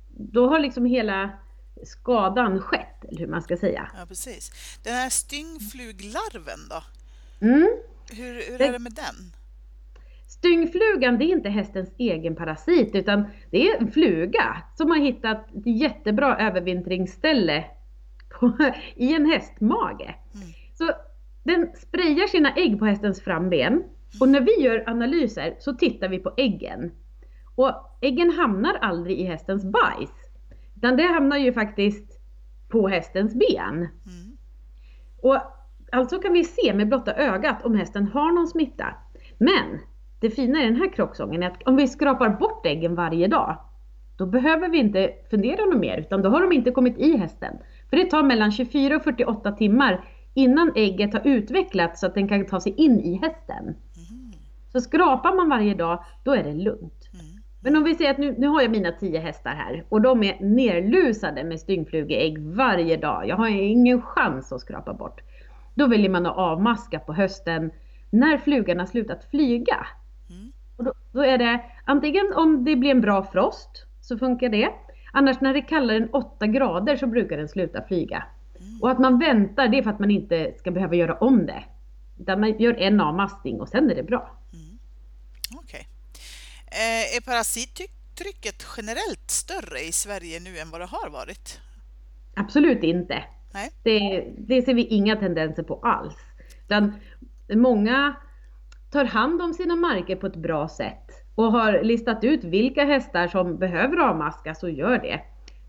då 0.09 0.49
har 0.49 0.61
liksom 0.61 0.85
hela 0.87 1.31
skadan 1.85 2.61
skett, 2.61 3.05
eller 3.09 3.19
hur 3.19 3.27
man 3.27 3.43
ska 3.43 3.57
säga. 3.57 3.91
Ja, 3.99 4.07
precis. 4.09 4.51
Den 4.85 4.93
här 4.95 5.09
styngfluglarven 5.11 6.59
då? 6.71 6.83
Mm. 7.47 7.69
Hur, 8.11 8.35
hur 8.51 8.59
Det- 8.59 8.67
är 8.69 8.73
det 8.73 8.79
med 8.79 8.93
den? 8.93 9.33
Styngflugan 10.29 11.19
det 11.19 11.25
är 11.25 11.33
inte 11.33 11.49
hästens 11.49 11.91
egen 11.99 12.37
parasit 12.37 12.95
utan 12.95 13.25
det 13.51 13.69
är 13.69 13.77
en 13.81 13.93
fluga 13.93 14.63
som 14.77 14.91
har 14.91 14.99
hittat 14.99 15.47
ett 15.57 15.67
jättebra 15.81 16.37
övervintringsställe 16.39 17.65
på, 18.41 18.53
i 18.97 19.15
en 19.15 19.27
hästmage. 19.27 20.15
Mm. 20.35 20.49
Så 20.75 20.91
den 21.45 21.69
sprayar 21.77 22.27
sina 22.27 22.55
ägg 22.55 22.79
på 22.79 22.85
hästens 22.87 23.21
framben 23.21 23.83
och 24.21 24.29
när 24.29 24.41
vi 24.41 24.61
gör 24.65 24.85
analyser 24.87 25.57
så 25.59 25.73
tittar 25.75 26.09
vi 26.09 26.19
på 26.19 26.33
äggen. 26.37 26.91
Och 27.55 27.99
äggen 28.01 28.31
hamnar 28.31 28.75
aldrig 28.75 29.21
i 29.21 29.25
hästens 29.25 29.65
bajs. 29.65 30.11
Utan 30.77 30.97
det 30.97 31.07
hamnar 31.07 31.37
ju 31.37 31.53
faktiskt 31.53 32.21
på 32.69 32.89
hästens 32.89 33.35
ben. 33.35 33.75
Mm. 33.77 34.37
Och 35.23 35.41
alltså 35.93 36.19
kan 36.19 36.33
vi 36.33 36.45
se 36.45 36.75
med 36.75 36.89
blotta 36.89 37.15
ögat 37.15 37.65
om 37.65 37.75
hästen 37.75 38.07
har 38.07 38.33
någon 38.33 38.47
smitta. 38.47 38.95
Men 39.39 39.79
det 40.21 40.31
fina 40.31 40.63
i 40.63 40.65
den 40.65 40.77
här 40.77 40.93
krocksången 40.93 41.43
är 41.43 41.47
att 41.47 41.63
om 41.63 41.77
vi 41.77 41.89
skrapar 41.89 42.29
bort 42.29 42.67
äggen 42.67 42.95
varje 42.95 43.29
dag, 43.29 43.59
då 44.17 44.27
behöver 44.27 44.69
vi 44.69 44.79
inte 44.79 45.11
fundera 45.31 45.65
något 45.65 45.81
mer, 45.81 45.99
utan 45.99 46.23
då 46.23 46.31
har 46.31 46.41
de 46.41 46.53
inte 46.53 46.71
kommit 46.71 46.99
i 46.99 47.17
hästen. 47.17 47.57
För 47.91 47.97
det 47.97 48.11
tar 48.11 48.23
mellan 48.23 48.53
24 48.53 48.97
och 48.97 49.05
48 49.05 49.53
timmar 49.53 50.05
innan 50.35 50.73
ägget 50.77 51.13
har 51.13 51.27
utvecklats 51.27 52.01
så 52.01 52.07
att 52.07 52.15
den 52.15 52.29
kan 52.29 52.47
ta 52.47 52.61
sig 52.61 52.75
in 52.77 53.01
i 53.01 53.15
hästen. 53.15 53.75
Mm. 54.75 54.83
Så 54.83 54.89
skrapar 54.89 55.37
man 55.37 55.49
varje 55.49 55.75
dag, 55.75 56.05
då 56.23 56.33
är 56.33 56.43
det 56.43 56.53
lugnt. 56.53 57.09
Mm. 57.13 57.43
Men 57.61 57.77
om 57.77 57.85
vi 57.85 57.95
säger 57.95 58.11
att 58.11 58.19
nu, 58.19 58.35
nu 58.39 58.47
har 58.47 58.63
jag 58.63 58.71
mina 58.71 58.93
10 58.93 59.21
hästar 59.21 59.51
här 59.51 59.85
och 59.89 60.01
de 60.01 60.23
är 60.23 60.41
nerlusade 60.41 61.45
med 61.45 61.61
styngflugeägg 61.61 62.39
varje 62.39 62.97
dag. 62.97 63.29
Jag 63.29 63.37
har 63.37 63.49
ingen 63.49 64.03
chans 64.03 64.53
att 64.53 64.61
skrapa 64.61 64.95
bort. 64.95 65.21
Då 65.75 65.87
väljer 65.87 66.11
man 66.11 66.27
att 66.27 66.37
avmaska 66.37 66.99
på 66.99 67.13
hösten 67.13 67.71
när 68.11 68.39
flugan 68.39 68.79
har 68.79 68.87
slutat 68.87 69.25
flyga. 69.31 69.87
Mm. 70.31 70.53
Och 70.77 70.85
då, 70.85 70.93
då 71.13 71.25
är 71.25 71.39
det 71.39 71.61
antingen 71.85 72.33
om 72.35 72.65
det 72.65 72.77
blir 72.77 72.91
en 72.91 73.01
bra 73.01 73.23
frost 73.23 73.87
så 74.01 74.19
funkar 74.19 74.49
det. 74.49 74.69
Annars 75.13 75.41
när 75.41 75.53
det 75.53 75.59
är 75.59 75.69
kallare 75.69 75.97
än 75.97 76.09
8 76.13 76.47
grader 76.47 76.97
så 76.97 77.07
brukar 77.07 77.37
den 77.37 77.49
sluta 77.49 77.83
flyga. 77.83 78.25
Och 78.83 78.91
att 78.91 78.99
man 78.99 79.19
väntar 79.19 79.69
det 79.69 79.79
är 79.79 79.83
för 79.83 79.91
att 79.91 79.99
man 79.99 80.11
inte 80.11 80.53
ska 80.59 80.71
behöva 80.71 80.95
göra 80.95 81.15
om 81.15 81.47
det. 81.47 81.65
Utan 82.19 82.41
man 82.41 82.59
gör 82.59 82.75
en 82.75 83.01
avmaskning 83.01 83.61
och 83.61 83.69
sen 83.69 83.91
är 83.91 83.95
det 83.95 84.03
bra. 84.03 84.31
Okej. 85.57 85.89
Eh, 86.67 87.17
är 87.17 87.21
parasittrycket 87.21 88.67
generellt 88.77 89.31
större 89.31 89.81
i 89.81 89.93
Sverige 89.93 90.41
nu 90.41 90.59
än 90.59 90.71
vad 90.71 90.81
det 90.81 90.87
har 90.87 91.11
varit? 91.11 91.61
Absolut 92.37 92.83
inte. 92.83 93.25
Nej. 93.55 93.71
Det, 93.83 94.27
det 94.39 94.63
ser 94.63 94.75
vi 94.75 94.87
inga 94.87 95.17
tendenser 95.17 95.63
på 95.63 95.81
alls. 95.83 96.17
Utan 96.65 96.95
många 97.55 98.17
tar 98.91 99.05
hand 99.05 99.43
om 99.43 99.55
sina 99.55 99.77
marker 99.77 100.17
på 100.17 100.27
ett 100.27 100.37
bra 100.37 100.69
sätt 100.69 101.07
och 101.35 101.53
har 101.53 101.83
listat 101.83 102.25
ut 102.25 102.45
vilka 102.45 102.85
hästar 102.85 103.29
som 103.29 103.59
behöver 103.59 103.97
avmaskas 103.97 104.63
och 104.63 104.71
gör 104.71 104.99
det. 104.99 105.21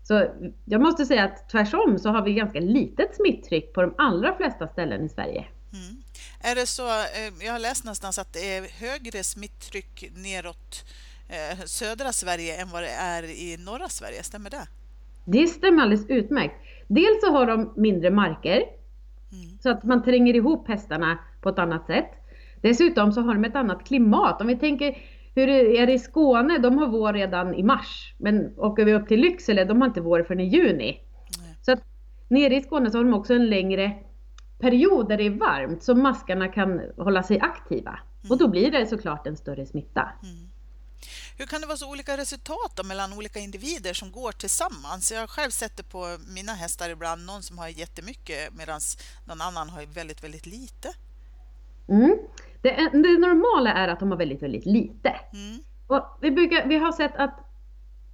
Så 0.02 0.26
jag 0.64 0.80
måste 0.80 1.06
säga 1.06 1.24
att 1.24 1.48
tvärsom 1.48 1.98
så 1.98 2.08
har 2.08 2.22
vi 2.22 2.34
ganska 2.34 2.60
litet 2.60 3.16
smittryck 3.16 3.72
på 3.72 3.82
de 3.82 3.94
allra 3.98 4.36
flesta 4.36 4.68
ställen 4.68 5.04
i 5.04 5.08
Sverige. 5.08 5.46
Mm. 6.44 6.50
Är 6.50 6.60
det 6.60 6.66
så, 6.66 6.86
eh, 6.88 7.46
jag 7.46 7.52
har 7.52 7.58
läst 7.58 7.84
någonstans 7.84 8.18
att 8.18 8.32
det 8.32 8.56
är 8.56 8.62
högre 8.86 9.24
smittryck 9.24 10.12
neråt 10.16 10.84
eh, 11.28 11.64
södra 11.64 12.12
Sverige 12.12 12.60
än 12.60 12.68
vad 12.70 12.82
det 12.82 12.90
är 12.90 13.22
i 13.22 13.56
norra 13.64 13.88
Sverige, 13.88 14.22
stämmer 14.22 14.50
det? 14.50 14.66
Det 15.24 15.46
stämmer 15.46 15.82
alldeles 15.82 16.06
utmärkt. 16.08 16.54
Dels 16.88 17.20
så 17.20 17.30
har 17.30 17.46
de 17.46 17.72
mindre 17.76 18.10
marker, 18.10 18.56
mm. 18.56 19.58
så 19.62 19.70
att 19.70 19.84
man 19.84 20.02
tränger 20.02 20.34
ihop 20.34 20.68
hästarna 20.68 21.18
på 21.42 21.48
ett 21.48 21.58
annat 21.58 21.86
sätt. 21.86 22.10
Dessutom 22.60 23.12
så 23.12 23.20
har 23.20 23.34
de 23.34 23.44
ett 23.44 23.56
annat 23.56 23.86
klimat. 23.86 24.40
Om 24.40 24.46
vi 24.46 24.56
tänker 24.56 24.96
hur 25.34 25.48
är 25.48 25.86
det 25.86 25.92
i 25.92 25.98
Skåne? 25.98 26.58
De 26.58 26.78
har 26.78 26.86
vår 26.86 27.12
redan 27.12 27.54
i 27.54 27.62
mars. 27.62 28.14
Men 28.18 28.58
åker 28.58 28.84
vi 28.84 28.94
upp 28.94 29.08
till 29.08 29.20
Lycksele, 29.20 29.64
de 29.64 29.80
har 29.80 29.88
inte 29.88 30.00
vår 30.00 30.22
förrän 30.22 30.40
i 30.40 30.48
juni. 30.48 31.00
Nej. 31.38 31.56
Så 31.62 31.72
att 31.72 31.82
nere 32.28 32.56
i 32.56 32.62
Skåne 32.62 32.90
så 32.90 32.98
har 32.98 33.04
de 33.04 33.14
också 33.14 33.34
en 33.34 33.46
längre 33.46 33.92
period 34.64 35.08
där 35.08 35.16
det 35.16 35.26
är 35.26 35.30
varmt 35.30 35.82
så 35.82 35.94
maskarna 35.94 36.48
kan 36.48 36.80
hålla 36.96 37.22
sig 37.22 37.40
aktiva. 37.40 37.90
Mm. 37.90 38.30
Och 38.30 38.38
då 38.38 38.48
blir 38.48 38.70
det 38.70 38.86
såklart 38.86 39.26
en 39.26 39.36
större 39.36 39.66
smitta. 39.66 40.12
Mm. 40.22 40.50
Hur 41.38 41.46
kan 41.46 41.60
det 41.60 41.66
vara 41.66 41.76
så 41.76 41.90
olika 41.90 42.16
resultat 42.16 42.80
mellan 42.84 43.12
olika 43.12 43.38
individer 43.38 43.94
som 43.94 44.12
går 44.12 44.32
tillsammans? 44.32 45.12
Jag 45.12 45.20
har 45.20 45.26
själv 45.26 45.50
sett 45.50 45.76
det 45.76 45.82
på 45.82 46.16
mina 46.36 46.52
hästar 46.52 46.90
ibland, 46.90 47.26
någon 47.26 47.42
som 47.42 47.58
har 47.58 47.68
jättemycket 47.68 48.54
medan 48.58 48.80
någon 49.28 49.40
annan 49.40 49.68
har 49.68 49.86
väldigt, 49.94 50.24
väldigt 50.24 50.46
lite. 50.46 50.88
Mm. 51.88 52.18
Det, 52.62 52.70
det, 52.92 53.18
normala 53.18 53.72
är 53.72 53.88
att 53.88 54.00
de 54.00 54.10
har 54.10 54.18
väldigt, 54.18 54.42
väldigt 54.42 54.66
lite. 54.66 55.12
Mm. 55.32 55.58
Och 55.86 56.18
vi, 56.20 56.30
brukar, 56.30 56.68
vi 56.68 56.78
har 56.78 56.92
sett 56.92 57.16
att 57.16 57.34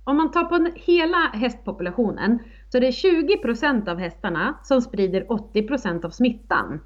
om 0.05 0.17
man 0.17 0.31
tar 0.31 0.45
på 0.45 0.71
hela 0.75 1.29
hästpopulationen 1.29 2.39
så 2.73 2.77
är 2.77 2.81
det 2.81 2.91
20% 2.91 3.89
av 3.89 3.99
hästarna 3.99 4.59
som 4.63 4.83
sprider 4.83 5.25
80% 5.25 6.05
av 6.05 6.11
smittan. 6.11 6.67
Mm. 6.67 6.81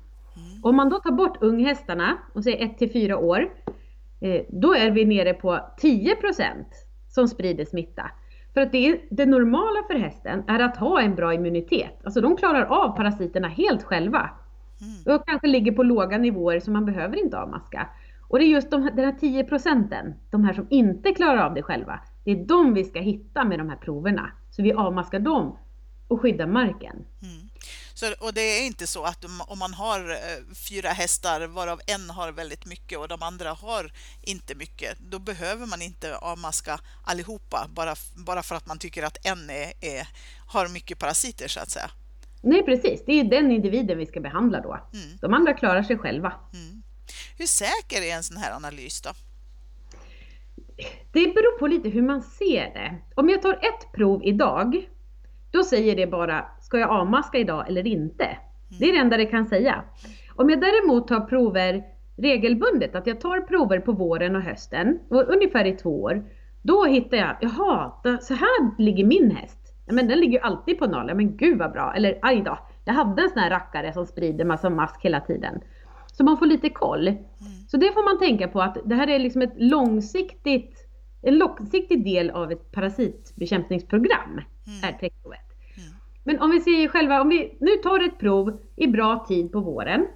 Om 0.62 0.76
man 0.76 0.88
då 0.88 0.98
tar 0.98 1.12
bort 1.12 1.42
unghästarna 1.42 2.18
och 2.32 2.44
säger 2.44 2.64
1 2.64 2.78
till 2.78 2.92
4 2.92 3.18
år, 3.18 3.48
eh, 4.20 4.42
då 4.48 4.74
är 4.74 4.90
vi 4.90 5.04
nere 5.04 5.34
på 5.34 5.60
10% 5.80 6.64
som 7.08 7.28
sprider 7.28 7.64
smitta. 7.64 8.10
För 8.54 8.60
att 8.60 8.72
det, 8.72 9.00
det 9.10 9.26
normala 9.26 9.82
för 9.86 9.94
hästen 9.94 10.42
är 10.48 10.60
att 10.60 10.76
ha 10.76 11.00
en 11.00 11.14
bra 11.14 11.34
immunitet. 11.34 12.00
Alltså 12.04 12.20
de 12.20 12.36
klarar 12.36 12.64
av 12.64 12.96
parasiterna 12.96 13.48
helt 13.48 13.82
själva. 13.82 14.30
Mm. 14.80 15.16
Och 15.16 15.26
kanske 15.26 15.46
ligger 15.46 15.72
på 15.72 15.82
låga 15.82 16.18
nivåer 16.18 16.60
så 16.60 16.70
man 16.70 16.84
behöver 16.84 17.16
inte 17.16 17.38
avmaska. 17.38 17.88
Och 18.28 18.38
det 18.38 18.44
är 18.44 18.48
just 18.48 18.70
de, 18.70 18.90
den 18.96 19.04
här 19.04 19.16
10 19.20 19.44
procenten, 19.44 20.14
de 20.30 20.44
här 20.44 20.52
som 20.52 20.66
inte 20.70 21.12
klarar 21.12 21.46
av 21.46 21.54
det 21.54 21.62
själva, 21.62 22.00
det 22.24 22.30
är 22.30 22.44
de 22.44 22.74
vi 22.74 22.84
ska 22.84 23.00
hitta 23.00 23.44
med 23.44 23.58
de 23.58 23.68
här 23.68 23.76
proverna. 23.76 24.30
Så 24.50 24.62
vi 24.62 24.72
avmaskar 24.72 25.18
dem 25.18 25.56
och 26.08 26.20
skyddar 26.20 26.46
marken. 26.46 26.96
Mm. 27.22 27.48
Så, 27.94 28.06
och 28.20 28.34
det 28.34 28.40
är 28.40 28.66
inte 28.66 28.86
så 28.86 29.04
att 29.04 29.24
om 29.24 29.58
man 29.58 29.74
har 29.74 30.10
eh, 30.10 30.54
fyra 30.68 30.88
hästar 30.88 31.46
varav 31.46 31.80
en 31.86 32.10
har 32.10 32.32
väldigt 32.32 32.66
mycket 32.66 32.98
och 32.98 33.08
de 33.08 33.22
andra 33.22 33.50
har 33.50 33.92
inte 34.22 34.54
mycket, 34.54 34.98
då 34.98 35.18
behöver 35.18 35.66
man 35.66 35.82
inte 35.82 36.16
avmaska 36.16 36.80
allihopa 37.04 37.68
bara, 37.74 37.94
bara 38.26 38.42
för 38.42 38.54
att 38.54 38.66
man 38.66 38.78
tycker 38.78 39.02
att 39.02 39.26
en 39.26 39.50
är, 39.50 39.72
är, 39.80 40.08
har 40.46 40.68
mycket 40.68 40.98
parasiter 40.98 41.48
så 41.48 41.60
att 41.60 41.70
säga. 41.70 41.90
Nej 42.42 42.64
precis, 42.64 43.02
det 43.06 43.20
är 43.20 43.24
den 43.24 43.50
individen 43.50 43.98
vi 43.98 44.06
ska 44.06 44.20
behandla 44.20 44.60
då. 44.60 44.72
Mm. 44.92 45.18
De 45.20 45.34
andra 45.34 45.54
klarar 45.54 45.82
sig 45.82 45.98
själva. 45.98 46.32
Mm. 46.52 46.82
Hur 47.38 47.46
säker 47.46 48.02
är 48.02 48.16
en 48.16 48.22
sån 48.22 48.36
här 48.36 48.56
analys 48.56 49.00
då? 49.00 49.10
Det 51.12 51.34
beror 51.34 51.58
på 51.58 51.66
lite 51.66 51.88
hur 51.88 52.02
man 52.02 52.22
ser 52.22 52.74
det. 52.74 52.98
Om 53.14 53.28
jag 53.28 53.42
tar 53.42 53.52
ett 53.52 53.92
prov 53.92 54.24
idag, 54.24 54.88
då 55.54 55.62
säger 55.62 55.96
det 55.96 56.06
bara, 56.06 56.44
ska 56.60 56.78
jag 56.78 56.90
avmaska 56.90 57.38
idag 57.38 57.68
eller 57.68 57.86
inte? 57.86 58.24
Mm. 58.24 58.38
Det 58.78 58.88
är 58.88 58.92
det 58.92 58.98
enda 58.98 59.16
det 59.16 59.26
kan 59.26 59.46
säga. 59.46 59.82
Om 60.36 60.50
jag 60.50 60.60
däremot 60.60 61.08
tar 61.08 61.20
prover 61.20 61.82
regelbundet, 62.16 62.94
att 62.94 63.06
jag 63.06 63.20
tar 63.20 63.40
prover 63.40 63.80
på 63.80 63.92
våren 63.92 64.36
och 64.36 64.42
hösten, 64.42 64.98
och 65.08 65.28
ungefär 65.28 65.64
i 65.64 65.72
två 65.72 66.02
år, 66.02 66.24
då 66.62 66.84
hittar 66.84 67.16
jag, 67.16 67.36
jaha, 67.40 67.92
så 68.20 68.34
här 68.34 68.78
ligger 68.78 69.04
min 69.04 69.30
häst 69.30 69.64
men 69.86 70.08
den 70.08 70.20
ligger 70.20 70.32
ju 70.32 70.44
alltid 70.44 70.78
på 70.78 70.86
noll. 70.86 71.14
Men 71.14 71.36
gud 71.36 71.58
vad 71.58 71.72
bra. 71.72 71.94
Eller 71.96 72.18
aj 72.22 72.42
då, 72.42 72.58
jag 72.84 72.94
hade 72.94 73.22
en 73.22 73.28
sån 73.28 73.38
här 73.38 73.50
rackare 73.50 73.92
som 73.92 74.06
sprider 74.06 74.44
massa 74.44 74.70
mask 74.70 75.04
hela 75.04 75.20
tiden. 75.20 75.60
Så 76.12 76.24
man 76.24 76.36
får 76.36 76.46
lite 76.46 76.70
koll. 76.70 77.08
Mm. 77.08 77.20
Så 77.68 77.76
det 77.76 77.92
får 77.92 78.04
man 78.04 78.18
tänka 78.18 78.48
på 78.48 78.62
att 78.62 78.78
det 78.84 78.94
här 78.94 79.08
är 79.08 79.18
liksom 79.18 79.42
ett 79.42 79.54
långsiktigt, 79.56 80.83
en 81.24 81.38
långsiktig 81.38 82.04
del 82.04 82.30
av 82.30 82.52
ett 82.52 82.72
parasitbekämpningsprogram. 82.72 84.30
Mm. 84.30 84.44
Är 84.82 84.98
täckprovet. 84.98 85.40
Mm. 85.76 85.88
Men 86.24 86.40
om 86.40 86.50
vi 86.50 86.60
ser 86.60 86.88
själva, 86.88 87.20
om 87.20 87.28
vi 87.28 87.56
nu 87.60 87.70
tar 87.70 88.06
ett 88.06 88.18
prov 88.18 88.60
i 88.76 88.86
bra 88.86 89.24
tid 89.28 89.52
på 89.52 89.60
våren. 89.60 90.06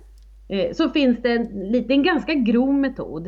Eh, 0.49 0.73
så 0.73 0.91
finns 0.91 1.23
det 1.23 1.33
en, 1.33 1.75
en 1.91 2.03
ganska 2.03 2.35
grov 2.35 2.75
metod. 2.75 3.27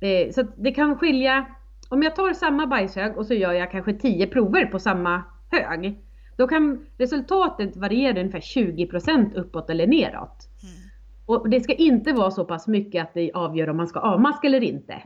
Eh, 0.00 0.32
så 0.32 0.42
det 0.56 0.72
kan 0.72 0.98
skilja, 0.98 1.46
om 1.88 2.02
jag 2.02 2.16
tar 2.16 2.32
samma 2.32 2.66
bajshög 2.66 3.16
och 3.16 3.26
så 3.26 3.34
gör 3.34 3.52
jag 3.52 3.70
kanske 3.70 3.92
10 3.92 4.26
prover 4.26 4.66
på 4.66 4.78
samma 4.78 5.22
hög, 5.50 5.98
då 6.36 6.46
kan 6.46 6.86
resultatet 6.98 7.76
variera 7.76 8.20
ungefär 8.20 8.40
20% 8.40 9.34
uppåt 9.34 9.70
eller 9.70 9.86
neråt. 9.86 10.48
Mm. 10.62 10.88
Och 11.26 11.50
det 11.50 11.60
ska 11.60 11.74
inte 11.74 12.12
vara 12.12 12.30
så 12.30 12.44
pass 12.44 12.66
mycket 12.66 13.02
att 13.02 13.14
det 13.14 13.32
avgör 13.32 13.68
om 13.68 13.76
man 13.76 13.86
ska 13.86 14.00
avmaska 14.00 14.46
eller 14.46 14.62
inte. 14.62 15.02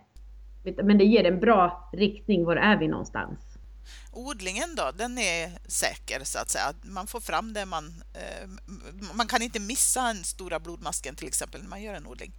Men 0.63 0.99
det 0.99 1.05
ger 1.05 1.25
en 1.25 1.41
bra 1.41 1.91
riktning, 1.93 2.45
var 2.45 2.57
är 2.57 2.77
vi 2.77 2.89
någonstans? 2.89 3.39
Odlingen 4.13 4.75
då, 4.77 4.91
den 4.99 5.19
är 5.19 5.71
säker 5.71 6.25
så 6.25 6.39
att 6.39 6.51
säga. 6.51 6.65
Man 6.83 7.07
får 7.07 7.21
fram 7.21 7.53
det 7.53 7.67
man... 7.67 7.85
Eh, 8.15 8.49
man 9.17 9.27
kan 9.27 9.43
inte 9.43 9.61
missa 9.61 10.11
en 10.11 10.25
stora 10.25 10.61
blodmasken 10.61 11.15
till 11.15 11.27
exempel 11.27 11.63
när 11.63 11.69
man 11.69 11.83
gör 11.83 11.95
en 11.95 12.07
odling. 12.07 12.33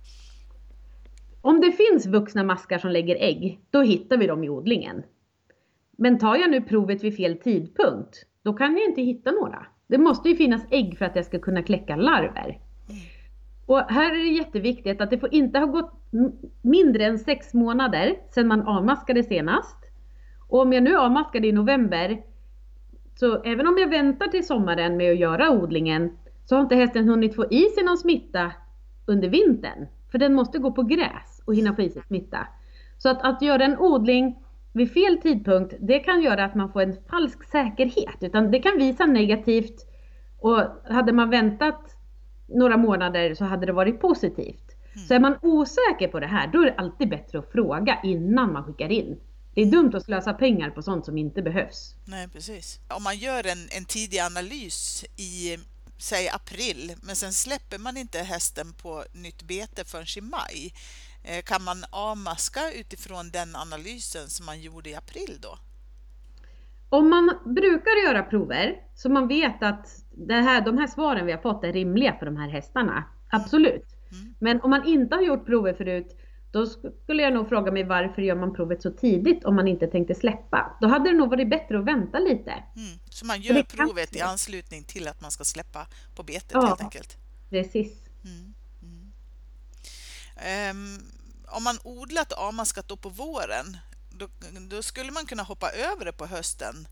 Om 1.41 1.61
det 1.61 1.71
finns 1.71 2.05
vuxna 2.05 2.43
maskar 2.43 2.77
som 2.77 2.91
lägger 2.91 3.15
ägg, 3.15 3.59
då 3.69 3.81
hittar 3.81 4.17
vi 4.17 4.27
dem 4.27 4.43
i 4.43 4.49
odlingen. 4.49 5.03
Men 5.97 6.19
tar 6.19 6.35
jag 6.35 6.51
nu 6.51 6.61
provet 6.61 7.03
vid 7.03 7.15
fel 7.15 7.37
tidpunkt, 7.37 8.25
då 8.43 8.53
kan 8.53 8.77
jag 8.77 8.89
inte 8.89 9.01
hitta 9.01 9.31
några. 9.31 9.65
Det 9.87 9.97
måste 9.97 10.29
ju 10.29 10.35
finnas 10.35 10.61
ägg 10.71 10.97
för 10.97 11.05
att 11.05 11.15
jag 11.15 11.25
ska 11.25 11.39
kunna 11.39 11.63
kläcka 11.63 11.95
larver. 11.95 12.59
Och 13.65 13.79
här 13.79 14.11
är 14.11 14.23
det 14.23 14.37
jätteviktigt 14.37 15.01
att 15.01 15.09
det 15.09 15.19
får 15.19 15.33
inte 15.33 15.59
ha 15.59 15.65
gått 15.65 16.02
mindre 16.61 17.05
än 17.05 17.19
sex 17.19 17.53
månader 17.53 18.15
sedan 18.29 18.47
man 18.47 18.67
avmaskade 18.67 19.23
senast. 19.23 19.77
Och 20.47 20.61
om 20.61 20.73
jag 20.73 20.83
nu 20.83 20.97
avmaskade 20.97 21.47
i 21.47 21.51
november, 21.51 22.21
så 23.15 23.43
även 23.43 23.67
om 23.67 23.77
jag 23.77 23.89
väntar 23.89 24.27
till 24.27 24.45
sommaren 24.45 24.97
med 24.97 25.11
att 25.11 25.19
göra 25.19 25.51
odlingen, 25.51 26.17
så 26.45 26.55
har 26.55 26.61
inte 26.61 26.75
hästen 26.75 27.09
hunnit 27.09 27.35
få 27.35 27.45
i 27.45 27.61
sig 27.61 27.83
någon 27.83 27.97
smitta 27.97 28.51
under 29.05 29.29
vintern. 29.29 29.87
För 30.11 30.17
den 30.17 30.33
måste 30.33 30.59
gå 30.59 30.71
på 30.71 30.83
gräs 30.83 31.41
och 31.45 31.55
hinna 31.55 31.75
få 31.75 31.81
i 31.81 31.89
sig 31.89 32.01
smitta. 32.07 32.47
Så 32.97 33.09
att, 33.09 33.21
att 33.21 33.41
göra 33.41 33.63
en 33.63 33.77
odling 33.77 34.43
vid 34.73 34.93
fel 34.93 35.17
tidpunkt, 35.21 35.73
det 35.79 35.99
kan 35.99 36.21
göra 36.21 36.45
att 36.45 36.55
man 36.55 36.71
får 36.71 36.81
en 36.81 36.95
falsk 37.09 37.43
säkerhet. 37.43 38.17
Utan 38.21 38.51
det 38.51 38.59
kan 38.59 38.77
visa 38.77 39.05
negativt 39.05 39.87
och 40.39 40.59
hade 40.89 41.13
man 41.13 41.29
väntat 41.29 41.97
några 42.47 42.77
månader 42.77 43.33
så 43.33 43.45
hade 43.45 43.65
det 43.65 43.73
varit 43.73 44.01
positivt. 44.01 44.72
Mm. 44.95 45.07
Så 45.07 45.13
är 45.13 45.19
man 45.19 45.37
osäker 45.41 46.07
på 46.07 46.19
det 46.19 46.27
här, 46.27 46.47
då 46.47 46.61
är 46.61 46.65
det 46.65 46.75
alltid 46.77 47.09
bättre 47.09 47.39
att 47.39 47.51
fråga 47.51 47.99
innan 48.03 48.53
man 48.53 48.63
skickar 48.63 48.89
in. 48.89 49.19
Det 49.53 49.61
är 49.61 49.65
dumt 49.65 49.91
att 49.95 50.05
slösa 50.05 50.33
pengar 50.33 50.69
på 50.69 50.81
sånt 50.81 51.05
som 51.05 51.17
inte 51.17 51.41
behövs. 51.41 51.95
Nej, 52.05 52.27
precis. 52.29 52.79
Om 52.89 53.03
man 53.03 53.17
gör 53.17 53.47
en, 53.47 53.67
en 53.77 53.85
tidig 53.85 54.19
analys 54.19 55.05
i 55.17 55.57
säg 55.97 56.29
april, 56.29 56.93
men 57.01 57.15
sen 57.15 57.33
släpper 57.33 57.77
man 57.77 57.97
inte 57.97 58.19
hästen 58.19 58.73
på 58.73 59.03
nytt 59.13 59.43
bete 59.43 59.83
förrän 59.85 60.05
i 60.17 60.21
maj. 60.21 60.73
Eh, 61.23 61.43
kan 61.43 61.63
man 61.63 61.77
avmaska 61.89 62.71
utifrån 62.71 63.29
den 63.29 63.55
analysen 63.55 64.29
som 64.29 64.45
man 64.45 64.61
gjorde 64.61 64.89
i 64.89 64.95
april 64.95 65.37
då? 65.41 65.57
Om 66.89 67.09
man 67.09 67.31
brukar 67.45 68.07
göra 68.07 68.23
prover 68.23 68.75
så 68.95 69.09
man 69.09 69.27
vet 69.27 69.63
att 69.63 69.87
det 70.11 70.33
här, 70.33 70.61
de 70.61 70.77
här 70.77 70.87
svaren 70.87 71.25
vi 71.25 71.31
har 71.31 71.39
fått 71.39 71.63
är 71.63 71.73
rimliga 71.73 72.15
för 72.19 72.25
de 72.25 72.37
här 72.37 72.49
hästarna, 72.49 73.03
absolut. 73.29 73.92
Mm. 74.13 74.35
Men 74.39 74.61
om 74.61 74.69
man 74.69 74.85
inte 74.85 75.15
har 75.15 75.21
gjort 75.21 75.45
prover 75.45 75.73
förut, 75.73 76.17
då 76.51 76.65
skulle 77.03 77.23
jag 77.23 77.33
nog 77.33 77.49
fråga 77.49 77.71
mig 77.71 77.83
varför 77.83 78.21
gör 78.21 78.35
man 78.35 78.53
provet 78.53 78.81
så 78.81 78.91
tidigt 78.91 79.45
om 79.45 79.55
man 79.55 79.67
inte 79.67 79.87
tänkte 79.87 80.15
släppa? 80.15 80.77
Då 80.81 80.87
hade 80.87 81.11
det 81.11 81.17
nog 81.17 81.29
varit 81.29 81.49
bättre 81.49 81.79
att 81.79 81.85
vänta 81.85 82.19
lite. 82.19 82.51
Mm. 82.51 82.99
Så 83.09 83.25
man 83.25 83.41
gör 83.41 83.63
provet 83.63 84.15
i 84.15 84.21
anslutning 84.21 84.83
till 84.83 85.07
att 85.07 85.21
man 85.21 85.31
ska 85.31 85.43
släppa 85.43 85.87
på 86.15 86.23
betet 86.23 86.51
ja, 86.53 86.65
helt 86.65 86.81
enkelt? 86.81 87.17
precis. 87.49 87.91
Mm. 88.23 88.53
Um, 90.71 91.01
om 91.47 91.63
man 91.63 91.79
odlat 91.83 92.31
avmaskat 92.31 92.87
då 92.87 92.97
på 92.97 93.09
våren, 93.09 93.77
då, 94.09 94.27
då, 94.69 94.83
skulle 94.83 95.11
man 95.11 95.25
kunna 95.25 95.43
hoppa 95.43 95.71
över 95.71 96.05
det 96.05 96.11
på 96.11 96.25
hösten 96.25 96.87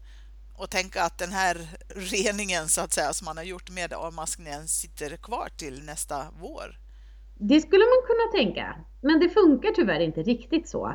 och 0.54 0.70
tänka 0.70 1.04
att 1.04 1.18
den 1.18 1.32
här 1.32 1.68
reningen 1.96 2.70
så 2.70 2.82
att 2.82 2.94
säga 2.94 3.14
som 3.14 3.26
man 3.26 3.38
har 3.38 3.44
gjort 3.44 3.70
med 3.70 3.94
avmaskningen 3.94 4.68
sitter 4.68 5.18
kvar 5.18 5.50
till 5.58 5.84
nästa 5.84 6.28
vår. 6.40 6.80
Det 7.44 7.62
skulle 7.62 7.84
man 7.84 8.08
kunna 8.08 8.44
tänka, 8.44 8.76
men 9.02 9.20
det 9.20 9.30
funkar 9.30 9.70
tyvärr 9.70 10.00
inte 10.00 10.22
riktigt 10.22 10.70
så. 10.70 10.94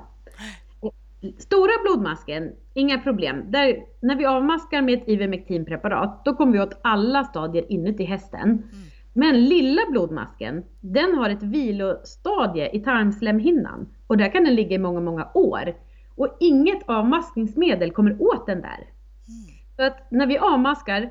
Stora 1.38 1.73
blodmasken, 1.83 2.53
inga 2.75 2.99
problem. 2.99 3.45
Där, 3.50 3.85
när 4.00 4.17
vi 4.17 4.26
avmaskar 4.26 4.83
med 4.83 4.95
ett 4.95 5.09
Ivermectinpreparat, 5.09 6.25
då 6.25 6.35
kommer 6.35 6.53
vi 6.53 6.61
åt 6.61 6.81
alla 6.83 7.25
stadier 7.25 7.73
inuti 7.73 8.05
hästen. 8.05 8.43
Mm. 8.43 8.62
Men 9.12 9.45
lilla 9.45 9.83
blodmasken, 9.91 10.65
den 10.81 11.15
har 11.15 11.31
ett 11.31 11.43
vilostadie 11.43 12.71
i 12.76 12.81
tarmslemhinnan 12.81 13.88
och 14.07 14.17
där 14.17 14.33
kan 14.33 14.45
den 14.45 14.55
ligga 14.55 14.75
i 14.75 14.79
många, 14.79 15.00
många 15.00 15.29
år. 15.35 15.75
Och 16.15 16.37
inget 16.41 16.83
avmaskningsmedel 16.87 17.91
kommer 17.91 18.23
åt 18.23 18.47
den 18.47 18.61
där. 18.61 18.79
Mm. 18.79 19.57
Så 19.76 19.83
att 19.83 20.11
när 20.11 20.26
vi 20.26 20.38
avmaskar, 20.38 21.11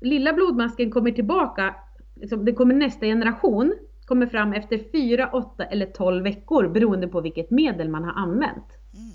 lilla 0.00 0.32
blodmasken 0.32 0.90
kommer 0.90 1.10
tillbaka, 1.10 1.74
liksom, 2.14 2.44
det 2.44 2.52
kommer 2.52 2.74
nästa 2.74 3.06
generation, 3.06 3.74
kommer 4.10 4.26
fram 4.26 4.52
efter 4.52 4.78
4, 4.92 5.30
8 5.32 5.64
eller 5.64 5.86
12 5.86 6.24
veckor 6.24 6.68
beroende 6.68 7.08
på 7.08 7.20
vilket 7.20 7.50
medel 7.50 7.88
man 7.88 8.04
har 8.04 8.12
använt. 8.12 8.66
Mm. 8.94 9.10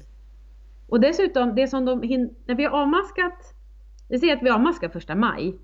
Och 0.88 1.00
dessutom, 1.00 1.56
det 1.56 1.68
som 1.68 1.86
de 1.86 2.00
när 2.46 2.56
vi 2.56 2.64
har 2.64 2.82
avmaskat, 2.82 3.54
vi 4.10 4.20
säger 4.20 4.36
att 4.36 4.44
vi 4.44 4.50
avmaskar 4.50 4.90
första 4.90 5.16
maj, 5.16 5.60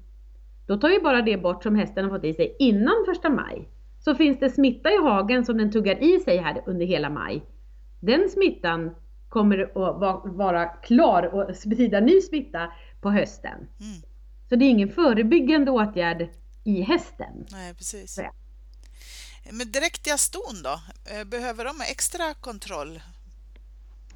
då 0.66 0.78
tar 0.78 0.90
ju 0.90 1.02
bara 1.02 1.22
det 1.22 1.38
bort 1.38 1.64
som 1.64 1.76
hästen 1.76 2.06
har 2.06 2.12
fått 2.12 2.24
i 2.24 2.34
sig 2.34 2.56
innan 2.60 2.94
första 3.06 3.30
maj. 3.30 3.70
Så 4.00 4.16
finns 4.16 4.40
det 4.40 4.50
smitta 4.50 4.92
i 4.92 4.98
hagen 4.98 5.46
som 5.46 5.58
den 5.58 5.72
tuggar 5.72 6.04
i 6.04 6.20
sig 6.20 6.38
här 6.38 6.64
under 6.66 6.86
hela 6.86 7.10
maj. 7.10 7.46
Den 8.00 8.30
smittan 8.30 8.92
kommer 9.30 9.58
att 9.60 10.36
vara 10.36 10.66
klar 10.66 11.24
och 11.24 11.56
sprida 11.56 12.00
ny 12.00 12.22
smitta 12.22 12.72
på 13.02 13.10
hösten. 13.10 13.58
Mm. 13.58 14.02
Så 14.50 14.56
det 14.56 14.66
är 14.66 14.70
ingen 14.70 14.90
förebyggande 14.90 15.72
åtgärd 15.72 16.30
i 16.64 16.82
hästen. 16.82 17.46
Nej, 17.52 17.74
precis. 17.74 18.20
Men 19.50 19.72
dräktiga 19.72 20.18
ston 20.18 20.64
då? 20.64 20.80
Eh, 21.12 21.28
behöver 21.28 21.66
de 21.66 21.74
extra 21.92 22.34
kontroll? 22.34 23.00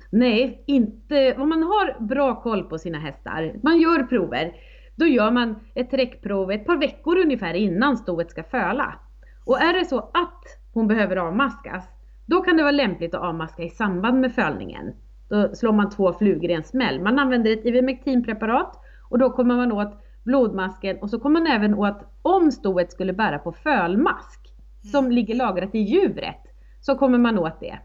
Nej, 0.09 0.63
inte 0.67 1.35
om 1.37 1.49
man 1.49 1.63
har 1.63 2.05
bra 2.07 2.41
koll 2.41 2.63
på 2.63 2.77
sina 2.77 2.99
hästar. 2.99 3.55
Man 3.63 3.79
gör 3.79 4.03
prover. 4.03 4.53
Då 4.95 5.05
gör 5.05 5.31
man 5.31 5.55
ett 5.75 5.91
träckprov 5.91 6.51
ett 6.51 6.65
par 6.65 6.77
veckor 6.77 7.17
ungefär 7.17 7.53
innan 7.53 7.97
stoet 7.97 8.31
ska 8.31 8.43
föla. 8.43 8.99
Och 9.45 9.61
är 9.61 9.73
det 9.73 9.85
så 9.85 9.99
att 9.99 10.43
hon 10.73 10.87
behöver 10.87 11.15
avmaskas, 11.15 11.85
då 12.25 12.41
kan 12.41 12.57
det 12.57 12.63
vara 12.63 12.71
lämpligt 12.71 13.13
att 13.13 13.21
avmaska 13.21 13.63
i 13.63 13.69
samband 13.69 14.19
med 14.19 14.35
fölningen. 14.35 14.93
Då 15.29 15.55
slår 15.55 15.71
man 15.71 15.89
två 15.89 16.13
flugor 16.13 16.49
i 16.51 16.53
en 16.53 16.63
smäll. 16.63 17.01
Man 17.01 17.19
använder 17.19 17.51
ett 17.51 17.65
Ivermectinpreparat 17.65 18.79
och 19.09 19.19
då 19.19 19.29
kommer 19.29 19.55
man 19.55 19.71
åt 19.71 20.01
blodmasken 20.23 20.97
och 20.97 21.09
så 21.09 21.19
kommer 21.19 21.39
man 21.39 21.51
även 21.51 21.73
åt 21.73 21.97
om 22.21 22.51
stoet 22.51 22.91
skulle 22.91 23.13
bära 23.13 23.39
på 23.39 23.51
fölmask 23.51 24.44
som 24.91 25.11
ligger 25.11 25.35
lagrat 25.35 25.75
i 25.75 25.79
djuret 25.79 26.41
så 26.81 26.95
kommer 26.95 27.17
man 27.17 27.39
åt 27.39 27.59
det. 27.59 27.79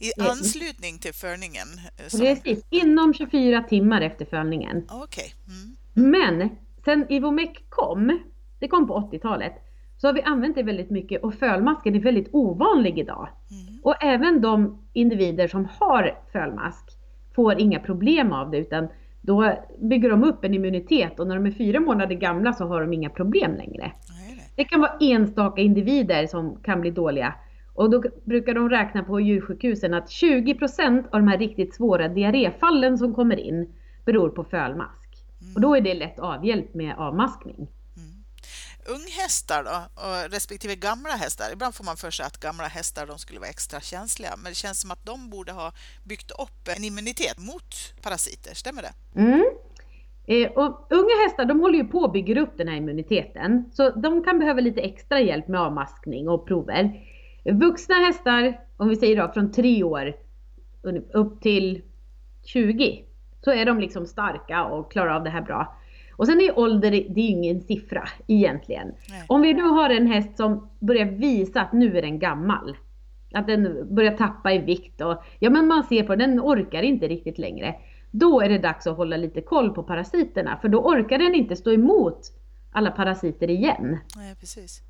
I 0.00 0.20
anslutning 0.20 0.98
till 0.98 1.14
fölningen? 1.14 1.68
Eh, 1.96 2.08
som... 2.08 2.20
Precis, 2.20 2.64
inom 2.70 3.14
24 3.14 3.62
timmar 3.62 4.00
efter 4.00 4.24
fölningen. 4.24 4.76
Okay. 4.76 5.30
Mm. 5.46 5.76
Men 6.12 6.48
sen 6.84 7.06
Ivomec 7.08 7.50
kom, 7.68 8.18
det 8.58 8.68
kom 8.68 8.88
på 8.88 9.10
80-talet, 9.12 9.52
så 9.96 10.08
har 10.08 10.12
vi 10.12 10.22
använt 10.22 10.54
det 10.54 10.62
väldigt 10.62 10.90
mycket 10.90 11.22
och 11.22 11.34
fölmasken 11.34 11.94
är 11.94 12.00
väldigt 12.00 12.28
ovanlig 12.32 12.98
idag. 12.98 13.28
Mm. 13.50 13.80
Och 13.82 14.04
även 14.04 14.40
de 14.40 14.82
individer 14.92 15.48
som 15.48 15.68
har 15.78 16.18
fölmask 16.32 16.84
får 17.34 17.60
inga 17.60 17.80
problem 17.80 18.32
av 18.32 18.50
det 18.50 18.58
utan 18.58 18.88
då 19.20 19.52
bygger 19.78 20.10
de 20.10 20.24
upp 20.24 20.44
en 20.44 20.54
immunitet 20.54 21.20
och 21.20 21.26
när 21.26 21.34
de 21.34 21.46
är 21.46 21.50
fyra 21.50 21.80
månader 21.80 22.14
gamla 22.14 22.52
så 22.52 22.64
har 22.64 22.80
de 22.80 22.92
inga 22.92 23.10
problem 23.10 23.54
längre. 23.56 23.92
Det 24.58 24.64
kan 24.64 24.80
vara 24.80 24.96
enstaka 25.00 25.60
individer 25.60 26.26
som 26.26 26.62
kan 26.62 26.80
bli 26.80 26.90
dåliga. 26.90 27.34
Och 27.74 27.90
då 27.90 28.02
brukar 28.24 28.54
de 28.54 28.70
räkna 28.70 29.02
på 29.02 29.20
djursjukhusen 29.20 29.94
att 29.94 30.06
20% 30.06 30.98
av 30.98 31.20
de 31.20 31.28
här 31.28 31.38
riktigt 31.38 31.74
svåra 31.74 32.08
diarréfallen 32.08 32.98
som 32.98 33.14
kommer 33.14 33.36
in 33.36 33.74
beror 34.04 34.28
på 34.28 34.44
fölmask. 34.44 35.08
Mm. 35.40 35.54
Och 35.54 35.60
då 35.60 35.76
är 35.76 35.80
det 35.80 35.94
lätt 35.94 36.18
avhjälpt 36.18 36.74
med 36.74 36.94
avmaskning. 36.96 37.56
Mm. 37.96 38.24
Unghästar 38.86 39.64
då, 39.64 40.02
och 40.02 40.30
respektive 40.30 40.74
gamla 40.74 41.10
hästar. 41.10 41.52
Ibland 41.52 41.74
får 41.74 41.84
man 41.84 41.96
för 41.96 42.10
sig 42.10 42.26
att 42.26 42.40
gamla 42.40 42.64
hästar 42.64 43.06
de 43.06 43.18
skulle 43.18 43.40
vara 43.40 43.50
extra 43.50 43.80
känsliga, 43.80 44.34
men 44.36 44.44
det 44.44 44.54
känns 44.54 44.80
som 44.80 44.90
att 44.90 45.06
de 45.06 45.30
borde 45.30 45.52
ha 45.52 45.72
byggt 46.04 46.30
upp 46.30 46.68
en 46.76 46.84
immunitet 46.84 47.38
mot 47.38 47.74
parasiter, 48.02 48.54
stämmer 48.54 48.82
det? 48.82 49.20
Mm. 49.20 49.44
Eh, 50.28 50.50
och 50.50 50.86
unga 50.90 51.22
hästar 51.24 51.44
de 51.44 51.60
håller 51.60 51.78
ju 51.78 51.84
på 51.84 52.04
att 52.04 52.12
bygga 52.12 52.40
upp 52.40 52.56
den 52.56 52.68
här 52.68 52.76
immuniteten. 52.76 53.64
Så 53.72 53.90
de 53.90 54.24
kan 54.24 54.38
behöva 54.38 54.60
lite 54.60 54.80
extra 54.80 55.20
hjälp 55.20 55.48
med 55.48 55.60
avmaskning 55.60 56.28
och 56.28 56.46
prover. 56.46 56.92
Vuxna 57.44 57.94
hästar, 57.94 58.60
om 58.76 58.88
vi 58.88 58.96
säger 58.96 59.16
då 59.16 59.32
från 59.32 59.52
3 59.52 59.82
år 59.82 60.14
upp 61.14 61.40
till 61.40 61.82
20, 62.44 63.04
så 63.44 63.50
är 63.50 63.64
de 63.64 63.80
liksom 63.80 64.06
starka 64.06 64.64
och 64.64 64.92
klarar 64.92 65.14
av 65.16 65.24
det 65.24 65.30
här 65.30 65.42
bra. 65.42 65.76
Och 66.16 66.26
sen 66.26 66.40
är 66.40 66.58
ålder, 66.58 66.90
det 66.90 67.20
är 67.20 67.30
ingen 67.30 67.60
siffra 67.60 68.08
egentligen. 68.26 68.88
Nej. 69.10 69.24
Om 69.26 69.42
vi 69.42 69.54
nu 69.54 69.62
har 69.62 69.90
en 69.90 70.06
häst 70.06 70.36
som 70.36 70.68
börjar 70.80 71.04
visa 71.04 71.60
att 71.60 71.72
nu 71.72 71.98
är 71.98 72.02
den 72.02 72.18
gammal. 72.18 72.76
Att 73.34 73.46
den 73.46 73.94
börjar 73.94 74.16
tappa 74.16 74.52
i 74.52 74.58
vikt 74.58 75.00
och 75.00 75.22
ja 75.38 75.50
men 75.50 75.66
man 75.66 75.84
ser 75.84 76.02
på 76.02 76.16
den, 76.16 76.30
den 76.30 76.40
orkar 76.40 76.82
inte 76.82 77.08
riktigt 77.08 77.38
längre. 77.38 77.74
Då 78.10 78.40
är 78.40 78.48
det 78.48 78.58
dags 78.58 78.86
att 78.86 78.96
hålla 78.96 79.16
lite 79.16 79.40
koll 79.40 79.74
på 79.74 79.82
parasiterna 79.82 80.58
för 80.60 80.68
då 80.68 80.78
orkar 80.78 81.18
den 81.18 81.34
inte 81.34 81.56
stå 81.56 81.72
emot 81.72 82.32
alla 82.72 82.90
parasiter 82.90 83.50
igen. 83.50 83.98
Nej, 84.16 84.34
precis. 84.40 84.82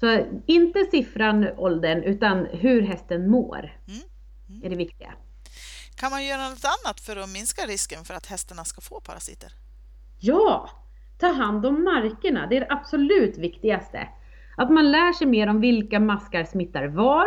Så 0.00 0.26
inte 0.46 0.84
siffran, 0.84 1.46
åldern, 1.56 2.02
utan 2.02 2.46
hur 2.46 2.82
hästen 2.82 3.30
mår 3.30 3.58
mm. 3.58 4.00
Mm. 4.48 4.64
är 4.64 4.70
det 4.70 4.76
viktiga. 4.76 5.12
Kan 5.96 6.10
man 6.10 6.26
göra 6.26 6.48
något 6.48 6.64
annat 6.64 7.00
för 7.00 7.16
att 7.16 7.28
minska 7.28 7.62
risken 7.62 8.04
för 8.04 8.14
att 8.14 8.26
hästarna 8.26 8.64
ska 8.64 8.80
få 8.80 9.00
parasiter? 9.00 9.52
Ja, 10.20 10.70
ta 11.18 11.26
hand 11.26 11.66
om 11.66 11.84
markerna. 11.84 12.46
Det 12.46 12.56
är 12.56 12.60
det 12.60 12.70
absolut 12.70 13.38
viktigaste. 13.38 14.08
Att 14.56 14.70
man 14.70 14.92
lär 14.92 15.12
sig 15.12 15.26
mer 15.26 15.46
om 15.48 15.60
vilka 15.60 16.00
maskar 16.00 16.44
smittar 16.44 16.86
var. 16.86 17.26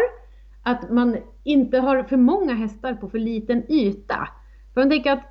Att 0.63 0.91
man 0.91 1.17
inte 1.43 1.77
har 1.77 2.03
för 2.03 2.17
många 2.17 2.53
hästar 2.53 2.93
på 2.93 3.09
för 3.09 3.19
liten 3.19 3.71
yta. 3.71 4.29
För 4.73 4.81
man 4.81 4.89
tänker 4.89 5.11
att 5.11 5.30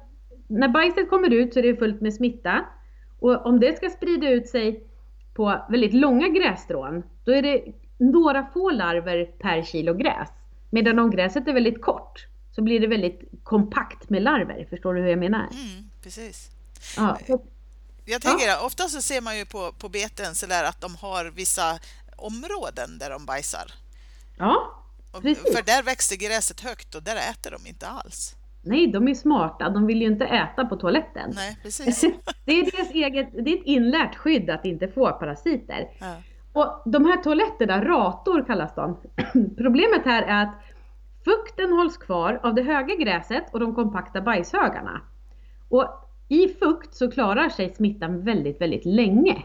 när 0.51 0.69
bajset 0.69 1.11
kommer 1.11 1.31
ut 1.33 1.53
så 1.53 1.59
är 1.59 1.63
det 1.63 1.77
fullt 1.77 2.01
med 2.01 2.15
smitta. 2.15 2.65
Och 3.19 3.47
om 3.47 3.61
det 3.61 3.77
ska 3.77 3.91
sprida 3.91 4.29
ut 4.29 4.49
sig 4.49 4.85
på 5.35 5.67
väldigt 5.71 5.95
långa 5.95 6.29
grässtrån, 6.29 7.03
då 7.25 7.33
är 7.33 7.43
det 7.43 7.65
några 7.99 8.47
få 8.53 8.71
larver 8.71 9.25
per 9.25 9.63
kilo 9.63 9.95
gräs. 9.95 10.29
Medan 10.71 10.99
om 10.99 11.11
gräset 11.11 11.49
är 11.49 11.53
väldigt 11.53 11.83
kort 11.83 12.27
så 12.53 12.63
blir 12.63 12.81
det 12.81 12.87
väldigt 12.87 13.21
kompakt 13.43 14.11
med 14.11 14.23
larver. 14.23 14.67
Förstår 14.71 14.95
du 14.95 15.01
hur 15.01 15.09
jag 15.09 15.19
menar? 15.19 15.49
Mm, 15.53 15.91
precis. 16.03 16.51
Ja, 16.97 17.19
Jag 18.05 18.23
tänker, 18.23 18.47
ja. 18.47 18.67
ofta 18.67 18.89
så 18.89 19.03
ser 19.03 19.21
man 19.21 19.39
ju 19.39 19.47
på, 19.47 19.73
på 19.79 19.89
beten 19.89 20.35
så 20.35 20.47
där 20.47 20.65
att 20.65 20.81
de 20.81 20.97
har 20.97 21.25
vissa 21.25 21.79
områden 22.17 22.99
där 22.99 23.11
de 23.11 23.27
bajsar. 23.27 23.73
Ja, 24.39 24.83
precis. 25.23 25.57
För 25.57 25.63
där 25.63 25.83
växer 25.83 26.17
gräset 26.17 26.61
högt 26.61 26.95
och 26.95 27.03
där 27.03 27.17
äter 27.17 27.51
de 27.51 27.67
inte 27.69 27.87
alls. 27.87 28.37
Nej, 28.63 28.87
de 28.87 29.09
är 29.09 29.15
smarta. 29.15 29.69
De 29.69 29.87
vill 29.87 30.01
ju 30.01 30.07
inte 30.07 30.25
äta 30.25 30.65
på 30.65 30.77
toaletten. 30.77 31.31
Nej, 31.35 31.59
precis. 31.63 32.01
det 32.45 32.53
är 32.53 32.77
deras 32.77 32.91
eget, 32.91 33.29
det 33.33 33.53
är 33.53 33.57
ett 33.57 33.67
inlärt 33.67 34.17
skydd 34.17 34.51
att 34.51 34.65
inte 34.65 34.89
få 34.89 35.13
parasiter. 35.13 35.89
Ja. 36.01 36.17
Och 36.53 36.91
de 36.93 37.05
här 37.05 37.17
toaletterna, 37.17 37.85
rator 37.85 38.45
kallas 38.47 38.75
de. 38.75 38.97
Problemet 39.57 40.05
här 40.05 40.23
är 40.23 40.43
att 40.43 40.55
fukten 41.25 41.73
hålls 41.73 41.97
kvar 41.97 42.41
av 42.43 42.55
det 42.55 42.63
höga 42.63 42.95
gräset 42.95 43.45
och 43.53 43.61
de 43.61 43.75
kompakta 43.75 44.21
bajshögarna. 44.21 45.01
Och 45.69 45.87
i 46.29 46.49
fukt 46.49 46.95
så 46.95 47.11
klarar 47.11 47.49
sig 47.49 47.75
smittan 47.75 48.25
väldigt, 48.25 48.61
väldigt 48.61 48.85
länge. 48.85 49.43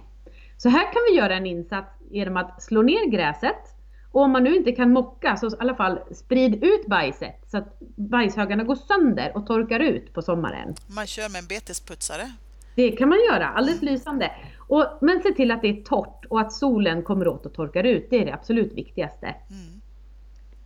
Så 0.57 0.69
här 0.69 0.93
kan 0.93 1.01
vi 1.09 1.17
göra 1.17 1.35
en 1.35 1.45
insats 1.45 2.01
genom 2.11 2.37
att 2.37 2.63
slå 2.63 2.81
ner 2.81 3.09
gräset 3.09 3.74
och 4.15 4.21
om 4.21 4.31
man 4.31 4.43
nu 4.43 4.55
inte 4.55 4.71
kan 4.71 4.93
mocka 4.93 5.37
så 5.37 5.47
i 5.47 5.49
alla 5.59 5.75
fall 5.75 5.99
sprid 6.11 6.63
ut 6.63 6.87
bajset 6.87 7.41
så 7.47 7.57
att 7.57 7.79
bajshögarna 7.95 8.63
går 8.63 8.75
sönder 8.75 9.31
och 9.37 9.47
torkar 9.47 9.79
ut 9.79 10.13
på 10.13 10.21
sommaren. 10.21 10.75
Man 10.87 11.07
kör 11.07 11.29
med 11.29 11.39
en 11.39 11.47
betesputsare? 11.47 12.31
Det 12.75 12.91
kan 12.91 13.09
man 13.09 13.17
göra, 13.31 13.47
alldeles 13.47 13.81
lysande. 13.81 14.31
Och, 14.57 14.85
men 15.01 15.21
se 15.21 15.31
till 15.31 15.51
att 15.51 15.61
det 15.61 15.67
är 15.67 15.81
torrt 15.81 16.25
och 16.29 16.41
att 16.41 16.53
solen 16.53 17.03
kommer 17.03 17.27
åt 17.27 17.45
och 17.45 17.53
torkar 17.53 17.83
ut. 17.83 18.07
Det 18.09 18.21
är 18.21 18.25
det 18.25 18.33
absolut 18.33 18.73
viktigaste. 18.73 19.25
Mm. 19.27 19.81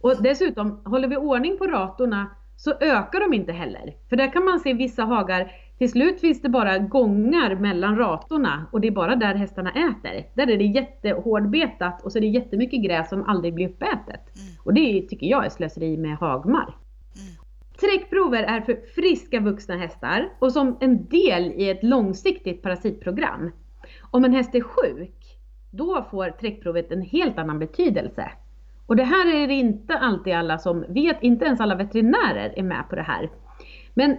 Och 0.02 0.24
dessutom, 0.24 0.82
håller 0.86 1.08
vi 1.08 1.18
ordning 1.18 1.58
på 1.58 1.68
ratorna 1.68 2.28
så 2.58 2.72
ökar 2.72 3.20
de 3.20 3.34
inte 3.34 3.52
heller. 3.52 3.96
För 4.10 4.16
där 4.16 4.34
kan 4.34 4.46
man 4.46 4.60
se 4.60 4.74
vissa 4.74 5.04
hagar 5.04 5.52
till 5.80 5.92
slut 5.92 6.22
finns 6.22 6.42
det 6.42 6.50
bara 6.50 6.78
gångar 6.78 7.56
mellan 7.56 7.98
ratorna 7.98 8.66
och 8.72 8.82
det 8.82 8.88
är 8.88 8.92
bara 8.92 9.16
där 9.16 9.36
hästarna 9.36 9.72
äter. 9.72 10.26
Där 10.34 10.50
är 10.50 10.58
det 10.58 10.66
jättehårdbetat 10.66 12.04
och 12.04 12.12
så 12.12 12.18
är 12.18 12.22
det 12.22 12.28
jättemycket 12.28 12.84
gräs 12.84 13.10
som 13.10 13.24
aldrig 13.24 13.54
blir 13.54 13.70
uppätet. 13.70 14.36
Mm. 14.36 14.48
Och 14.64 14.74
det 14.74 15.02
tycker 15.02 15.28
jag 15.28 15.46
är 15.46 15.50
slöseri 15.50 15.98
med 15.98 16.18
hagmark. 16.18 16.76
Mm. 17.16 17.34
Träckprover 17.80 18.44
är 18.44 18.62
för 18.62 18.80
friska 18.96 19.40
vuxna 19.40 19.78
hästar 19.78 20.30
och 20.40 20.52
som 20.52 20.78
en 20.82 21.06
del 21.06 21.44
i 21.44 21.70
ett 21.70 21.84
långsiktigt 21.84 22.62
parasitprogram. 22.62 23.52
Om 24.02 24.26
en 24.26 24.34
häst 24.34 24.56
är 24.56 24.62
sjuk, 24.62 25.38
då 25.72 26.08
får 26.12 26.30
träckprovet 26.30 26.92
en 26.92 27.02
helt 27.02 27.38
annan 27.38 27.60
betydelse. 27.60 28.32
Och 28.86 28.96
det 28.96 29.04
här 29.04 29.36
är 29.36 29.48
det 29.48 29.54
inte 29.54 29.98
alltid 29.98 30.34
alla 30.34 30.58
som 30.58 30.86
vet, 30.90 31.24
inte 31.24 31.46
ens 31.46 31.60
alla 31.60 31.76
veterinärer 31.76 32.54
är 32.56 32.64
med 32.64 32.90
på 32.90 32.96
det 32.96 33.02
här. 33.02 33.30
Men 33.94 34.18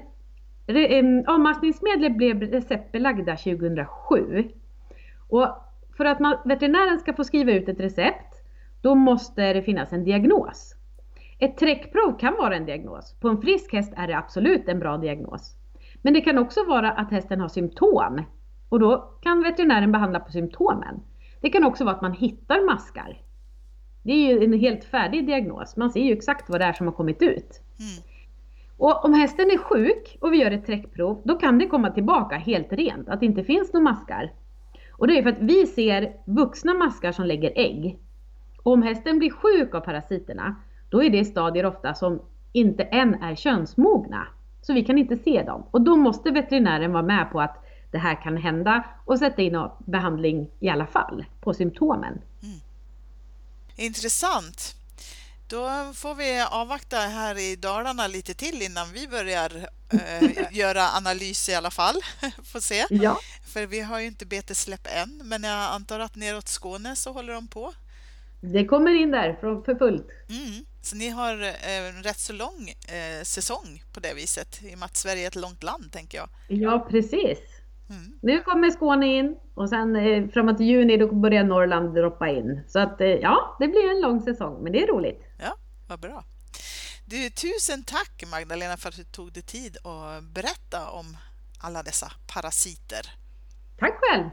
avmaskningsmedlet 1.26 2.16
blev 2.16 2.42
receptbelagda 2.42 3.36
2007. 3.36 4.48
Och 5.28 5.48
för 5.96 6.04
att 6.04 6.20
man, 6.20 6.36
veterinären 6.44 6.98
ska 6.98 7.12
få 7.12 7.24
skriva 7.24 7.52
ut 7.52 7.68
ett 7.68 7.80
recept, 7.80 8.34
då 8.80 8.94
måste 8.94 9.52
det 9.52 9.62
finnas 9.62 9.92
en 9.92 10.04
diagnos. 10.04 10.74
Ett 11.38 11.58
träckprov 11.58 12.18
kan 12.18 12.34
vara 12.34 12.56
en 12.56 12.66
diagnos. 12.66 13.14
På 13.20 13.28
en 13.28 13.40
frisk 13.42 13.72
häst 13.72 13.92
är 13.96 14.06
det 14.06 14.16
absolut 14.16 14.68
en 14.68 14.78
bra 14.78 14.96
diagnos. 14.96 15.56
Men 16.02 16.14
det 16.14 16.20
kan 16.20 16.38
också 16.38 16.64
vara 16.64 16.92
att 16.92 17.10
hästen 17.10 17.40
har 17.40 17.48
symptom 17.48 18.22
och 18.68 18.80
då 18.80 19.14
kan 19.22 19.42
veterinären 19.42 19.92
behandla 19.92 20.20
på 20.20 20.32
symptomen. 20.32 21.00
Det 21.40 21.50
kan 21.50 21.64
också 21.64 21.84
vara 21.84 21.94
att 21.94 22.02
man 22.02 22.12
hittar 22.12 22.66
maskar. 22.66 23.20
Det 24.02 24.12
är 24.12 24.28
ju 24.28 24.44
en 24.44 24.52
helt 24.52 24.84
färdig 24.84 25.26
diagnos. 25.26 25.76
Man 25.76 25.90
ser 25.90 26.00
ju 26.00 26.12
exakt 26.12 26.50
vad 26.50 26.60
det 26.60 26.64
är 26.64 26.72
som 26.72 26.86
har 26.86 26.94
kommit 26.94 27.22
ut. 27.22 27.62
Mm. 27.78 28.09
Och 28.80 29.04
om 29.04 29.14
hästen 29.14 29.50
är 29.50 29.58
sjuk 29.58 30.18
och 30.20 30.32
vi 30.32 30.36
gör 30.36 30.50
ett 30.50 30.66
träckprov, 30.66 31.20
då 31.24 31.34
kan 31.34 31.58
det 31.58 31.66
komma 31.66 31.90
tillbaka 31.90 32.36
helt 32.36 32.72
rent, 32.72 33.08
att 33.08 33.20
det 33.20 33.26
inte 33.26 33.44
finns 33.44 33.72
några 33.72 33.84
maskar. 33.84 34.32
Och 34.92 35.06
det 35.06 35.18
är 35.18 35.22
för 35.22 35.30
att 35.30 35.38
vi 35.38 35.66
ser 35.66 36.12
vuxna 36.24 36.74
maskar 36.74 37.12
som 37.12 37.26
lägger 37.26 37.52
ägg. 37.56 37.98
Och 38.62 38.72
om 38.72 38.82
hästen 38.82 39.18
blir 39.18 39.30
sjuk 39.30 39.74
av 39.74 39.80
parasiterna, 39.80 40.54
då 40.90 41.02
är 41.02 41.10
det 41.10 41.24
stadier 41.24 41.66
ofta 41.66 41.94
som 41.94 42.22
inte 42.52 42.82
än 42.82 43.14
är 43.14 43.34
könsmogna. 43.34 44.26
Så 44.62 44.72
vi 44.72 44.84
kan 44.84 44.98
inte 44.98 45.16
se 45.16 45.42
dem. 45.42 45.62
Och 45.70 45.80
då 45.80 45.96
måste 45.96 46.30
veterinären 46.30 46.92
vara 46.92 47.02
med 47.02 47.30
på 47.32 47.40
att 47.40 47.64
det 47.90 47.98
här 47.98 48.22
kan 48.22 48.36
hända 48.36 48.84
och 49.04 49.18
sätta 49.18 49.42
in 49.42 49.68
behandling 49.78 50.50
i 50.60 50.68
alla 50.68 50.86
fall 50.86 51.24
på 51.40 51.54
symptomen. 51.54 52.20
Mm. 52.42 52.60
Intressant. 53.76 54.79
Då 55.50 55.92
får 55.94 56.14
vi 56.14 56.40
avvakta 56.50 56.96
här 56.96 57.38
i 57.38 57.56
Dalarna 57.56 58.06
lite 58.06 58.34
till 58.34 58.62
innan 58.62 58.92
vi 58.92 59.08
börjar 59.08 59.50
eh, 59.92 60.52
göra 60.58 60.88
analys 60.96 61.48
i 61.48 61.54
alla 61.54 61.70
fall. 61.70 61.94
Får 62.44 62.60
se. 62.60 62.86
Ja. 62.90 63.18
För 63.46 63.66
vi 63.66 63.80
har 63.80 64.00
ju 64.00 64.06
inte 64.06 64.26
betesläpp 64.26 64.86
än, 64.86 65.22
men 65.24 65.42
jag 65.42 65.72
antar 65.72 66.00
att 66.00 66.16
neråt 66.16 66.48
Skåne 66.48 66.96
så 66.96 67.12
håller 67.12 67.32
de 67.32 67.48
på. 67.48 67.72
Det 68.40 68.64
kommer 68.64 68.90
in 68.90 69.10
där 69.10 69.38
för 69.40 69.78
fullt. 69.78 70.08
Mm. 70.28 70.64
Så 70.82 70.96
ni 70.96 71.08
har 71.08 71.42
eh, 71.42 71.88
en 71.88 72.02
rätt 72.02 72.18
så 72.18 72.32
lång 72.32 72.68
eh, 72.68 73.22
säsong 73.22 73.82
på 73.92 74.00
det 74.00 74.14
viset, 74.14 74.62
i 74.62 74.74
och 74.74 74.78
med 74.78 74.86
att 74.86 74.96
Sverige 74.96 75.22
är 75.22 75.28
ett 75.28 75.36
långt 75.36 75.62
land, 75.62 75.92
tänker 75.92 76.18
jag. 76.18 76.28
Ja, 76.48 76.86
precis. 76.90 77.38
Mm. 77.90 78.18
Nu 78.22 78.40
kommer 78.42 78.70
Skåne 78.70 79.06
in 79.06 79.36
och 79.54 79.68
sen 79.68 79.96
eh, 79.96 80.28
framåt 80.28 80.60
juni 80.60 80.96
då 80.96 81.14
börjar 81.14 81.44
Norrland 81.44 81.94
droppa 81.94 82.28
in. 82.28 82.60
Så 82.68 82.78
att 82.78 82.96
ja, 83.00 83.56
det 83.60 83.68
blir 83.68 83.90
en 83.90 84.00
lång 84.00 84.20
säsong, 84.20 84.62
men 84.62 84.72
det 84.72 84.82
är 84.82 84.86
roligt. 84.86 85.22
Ja, 85.38 85.56
vad 85.88 86.00
bra. 86.00 86.24
Du, 87.06 87.30
tusen 87.30 87.82
tack 87.84 88.24
Magdalena 88.30 88.76
för 88.76 88.88
att 88.88 88.96
du 88.96 89.04
tog 89.04 89.32
dig 89.32 89.42
tid 89.42 89.76
att 89.76 90.24
berätta 90.24 90.90
om 90.90 91.16
alla 91.60 91.82
dessa 91.82 92.12
parasiter. 92.34 93.06
Tack 93.78 93.98
själv! 94.00 94.30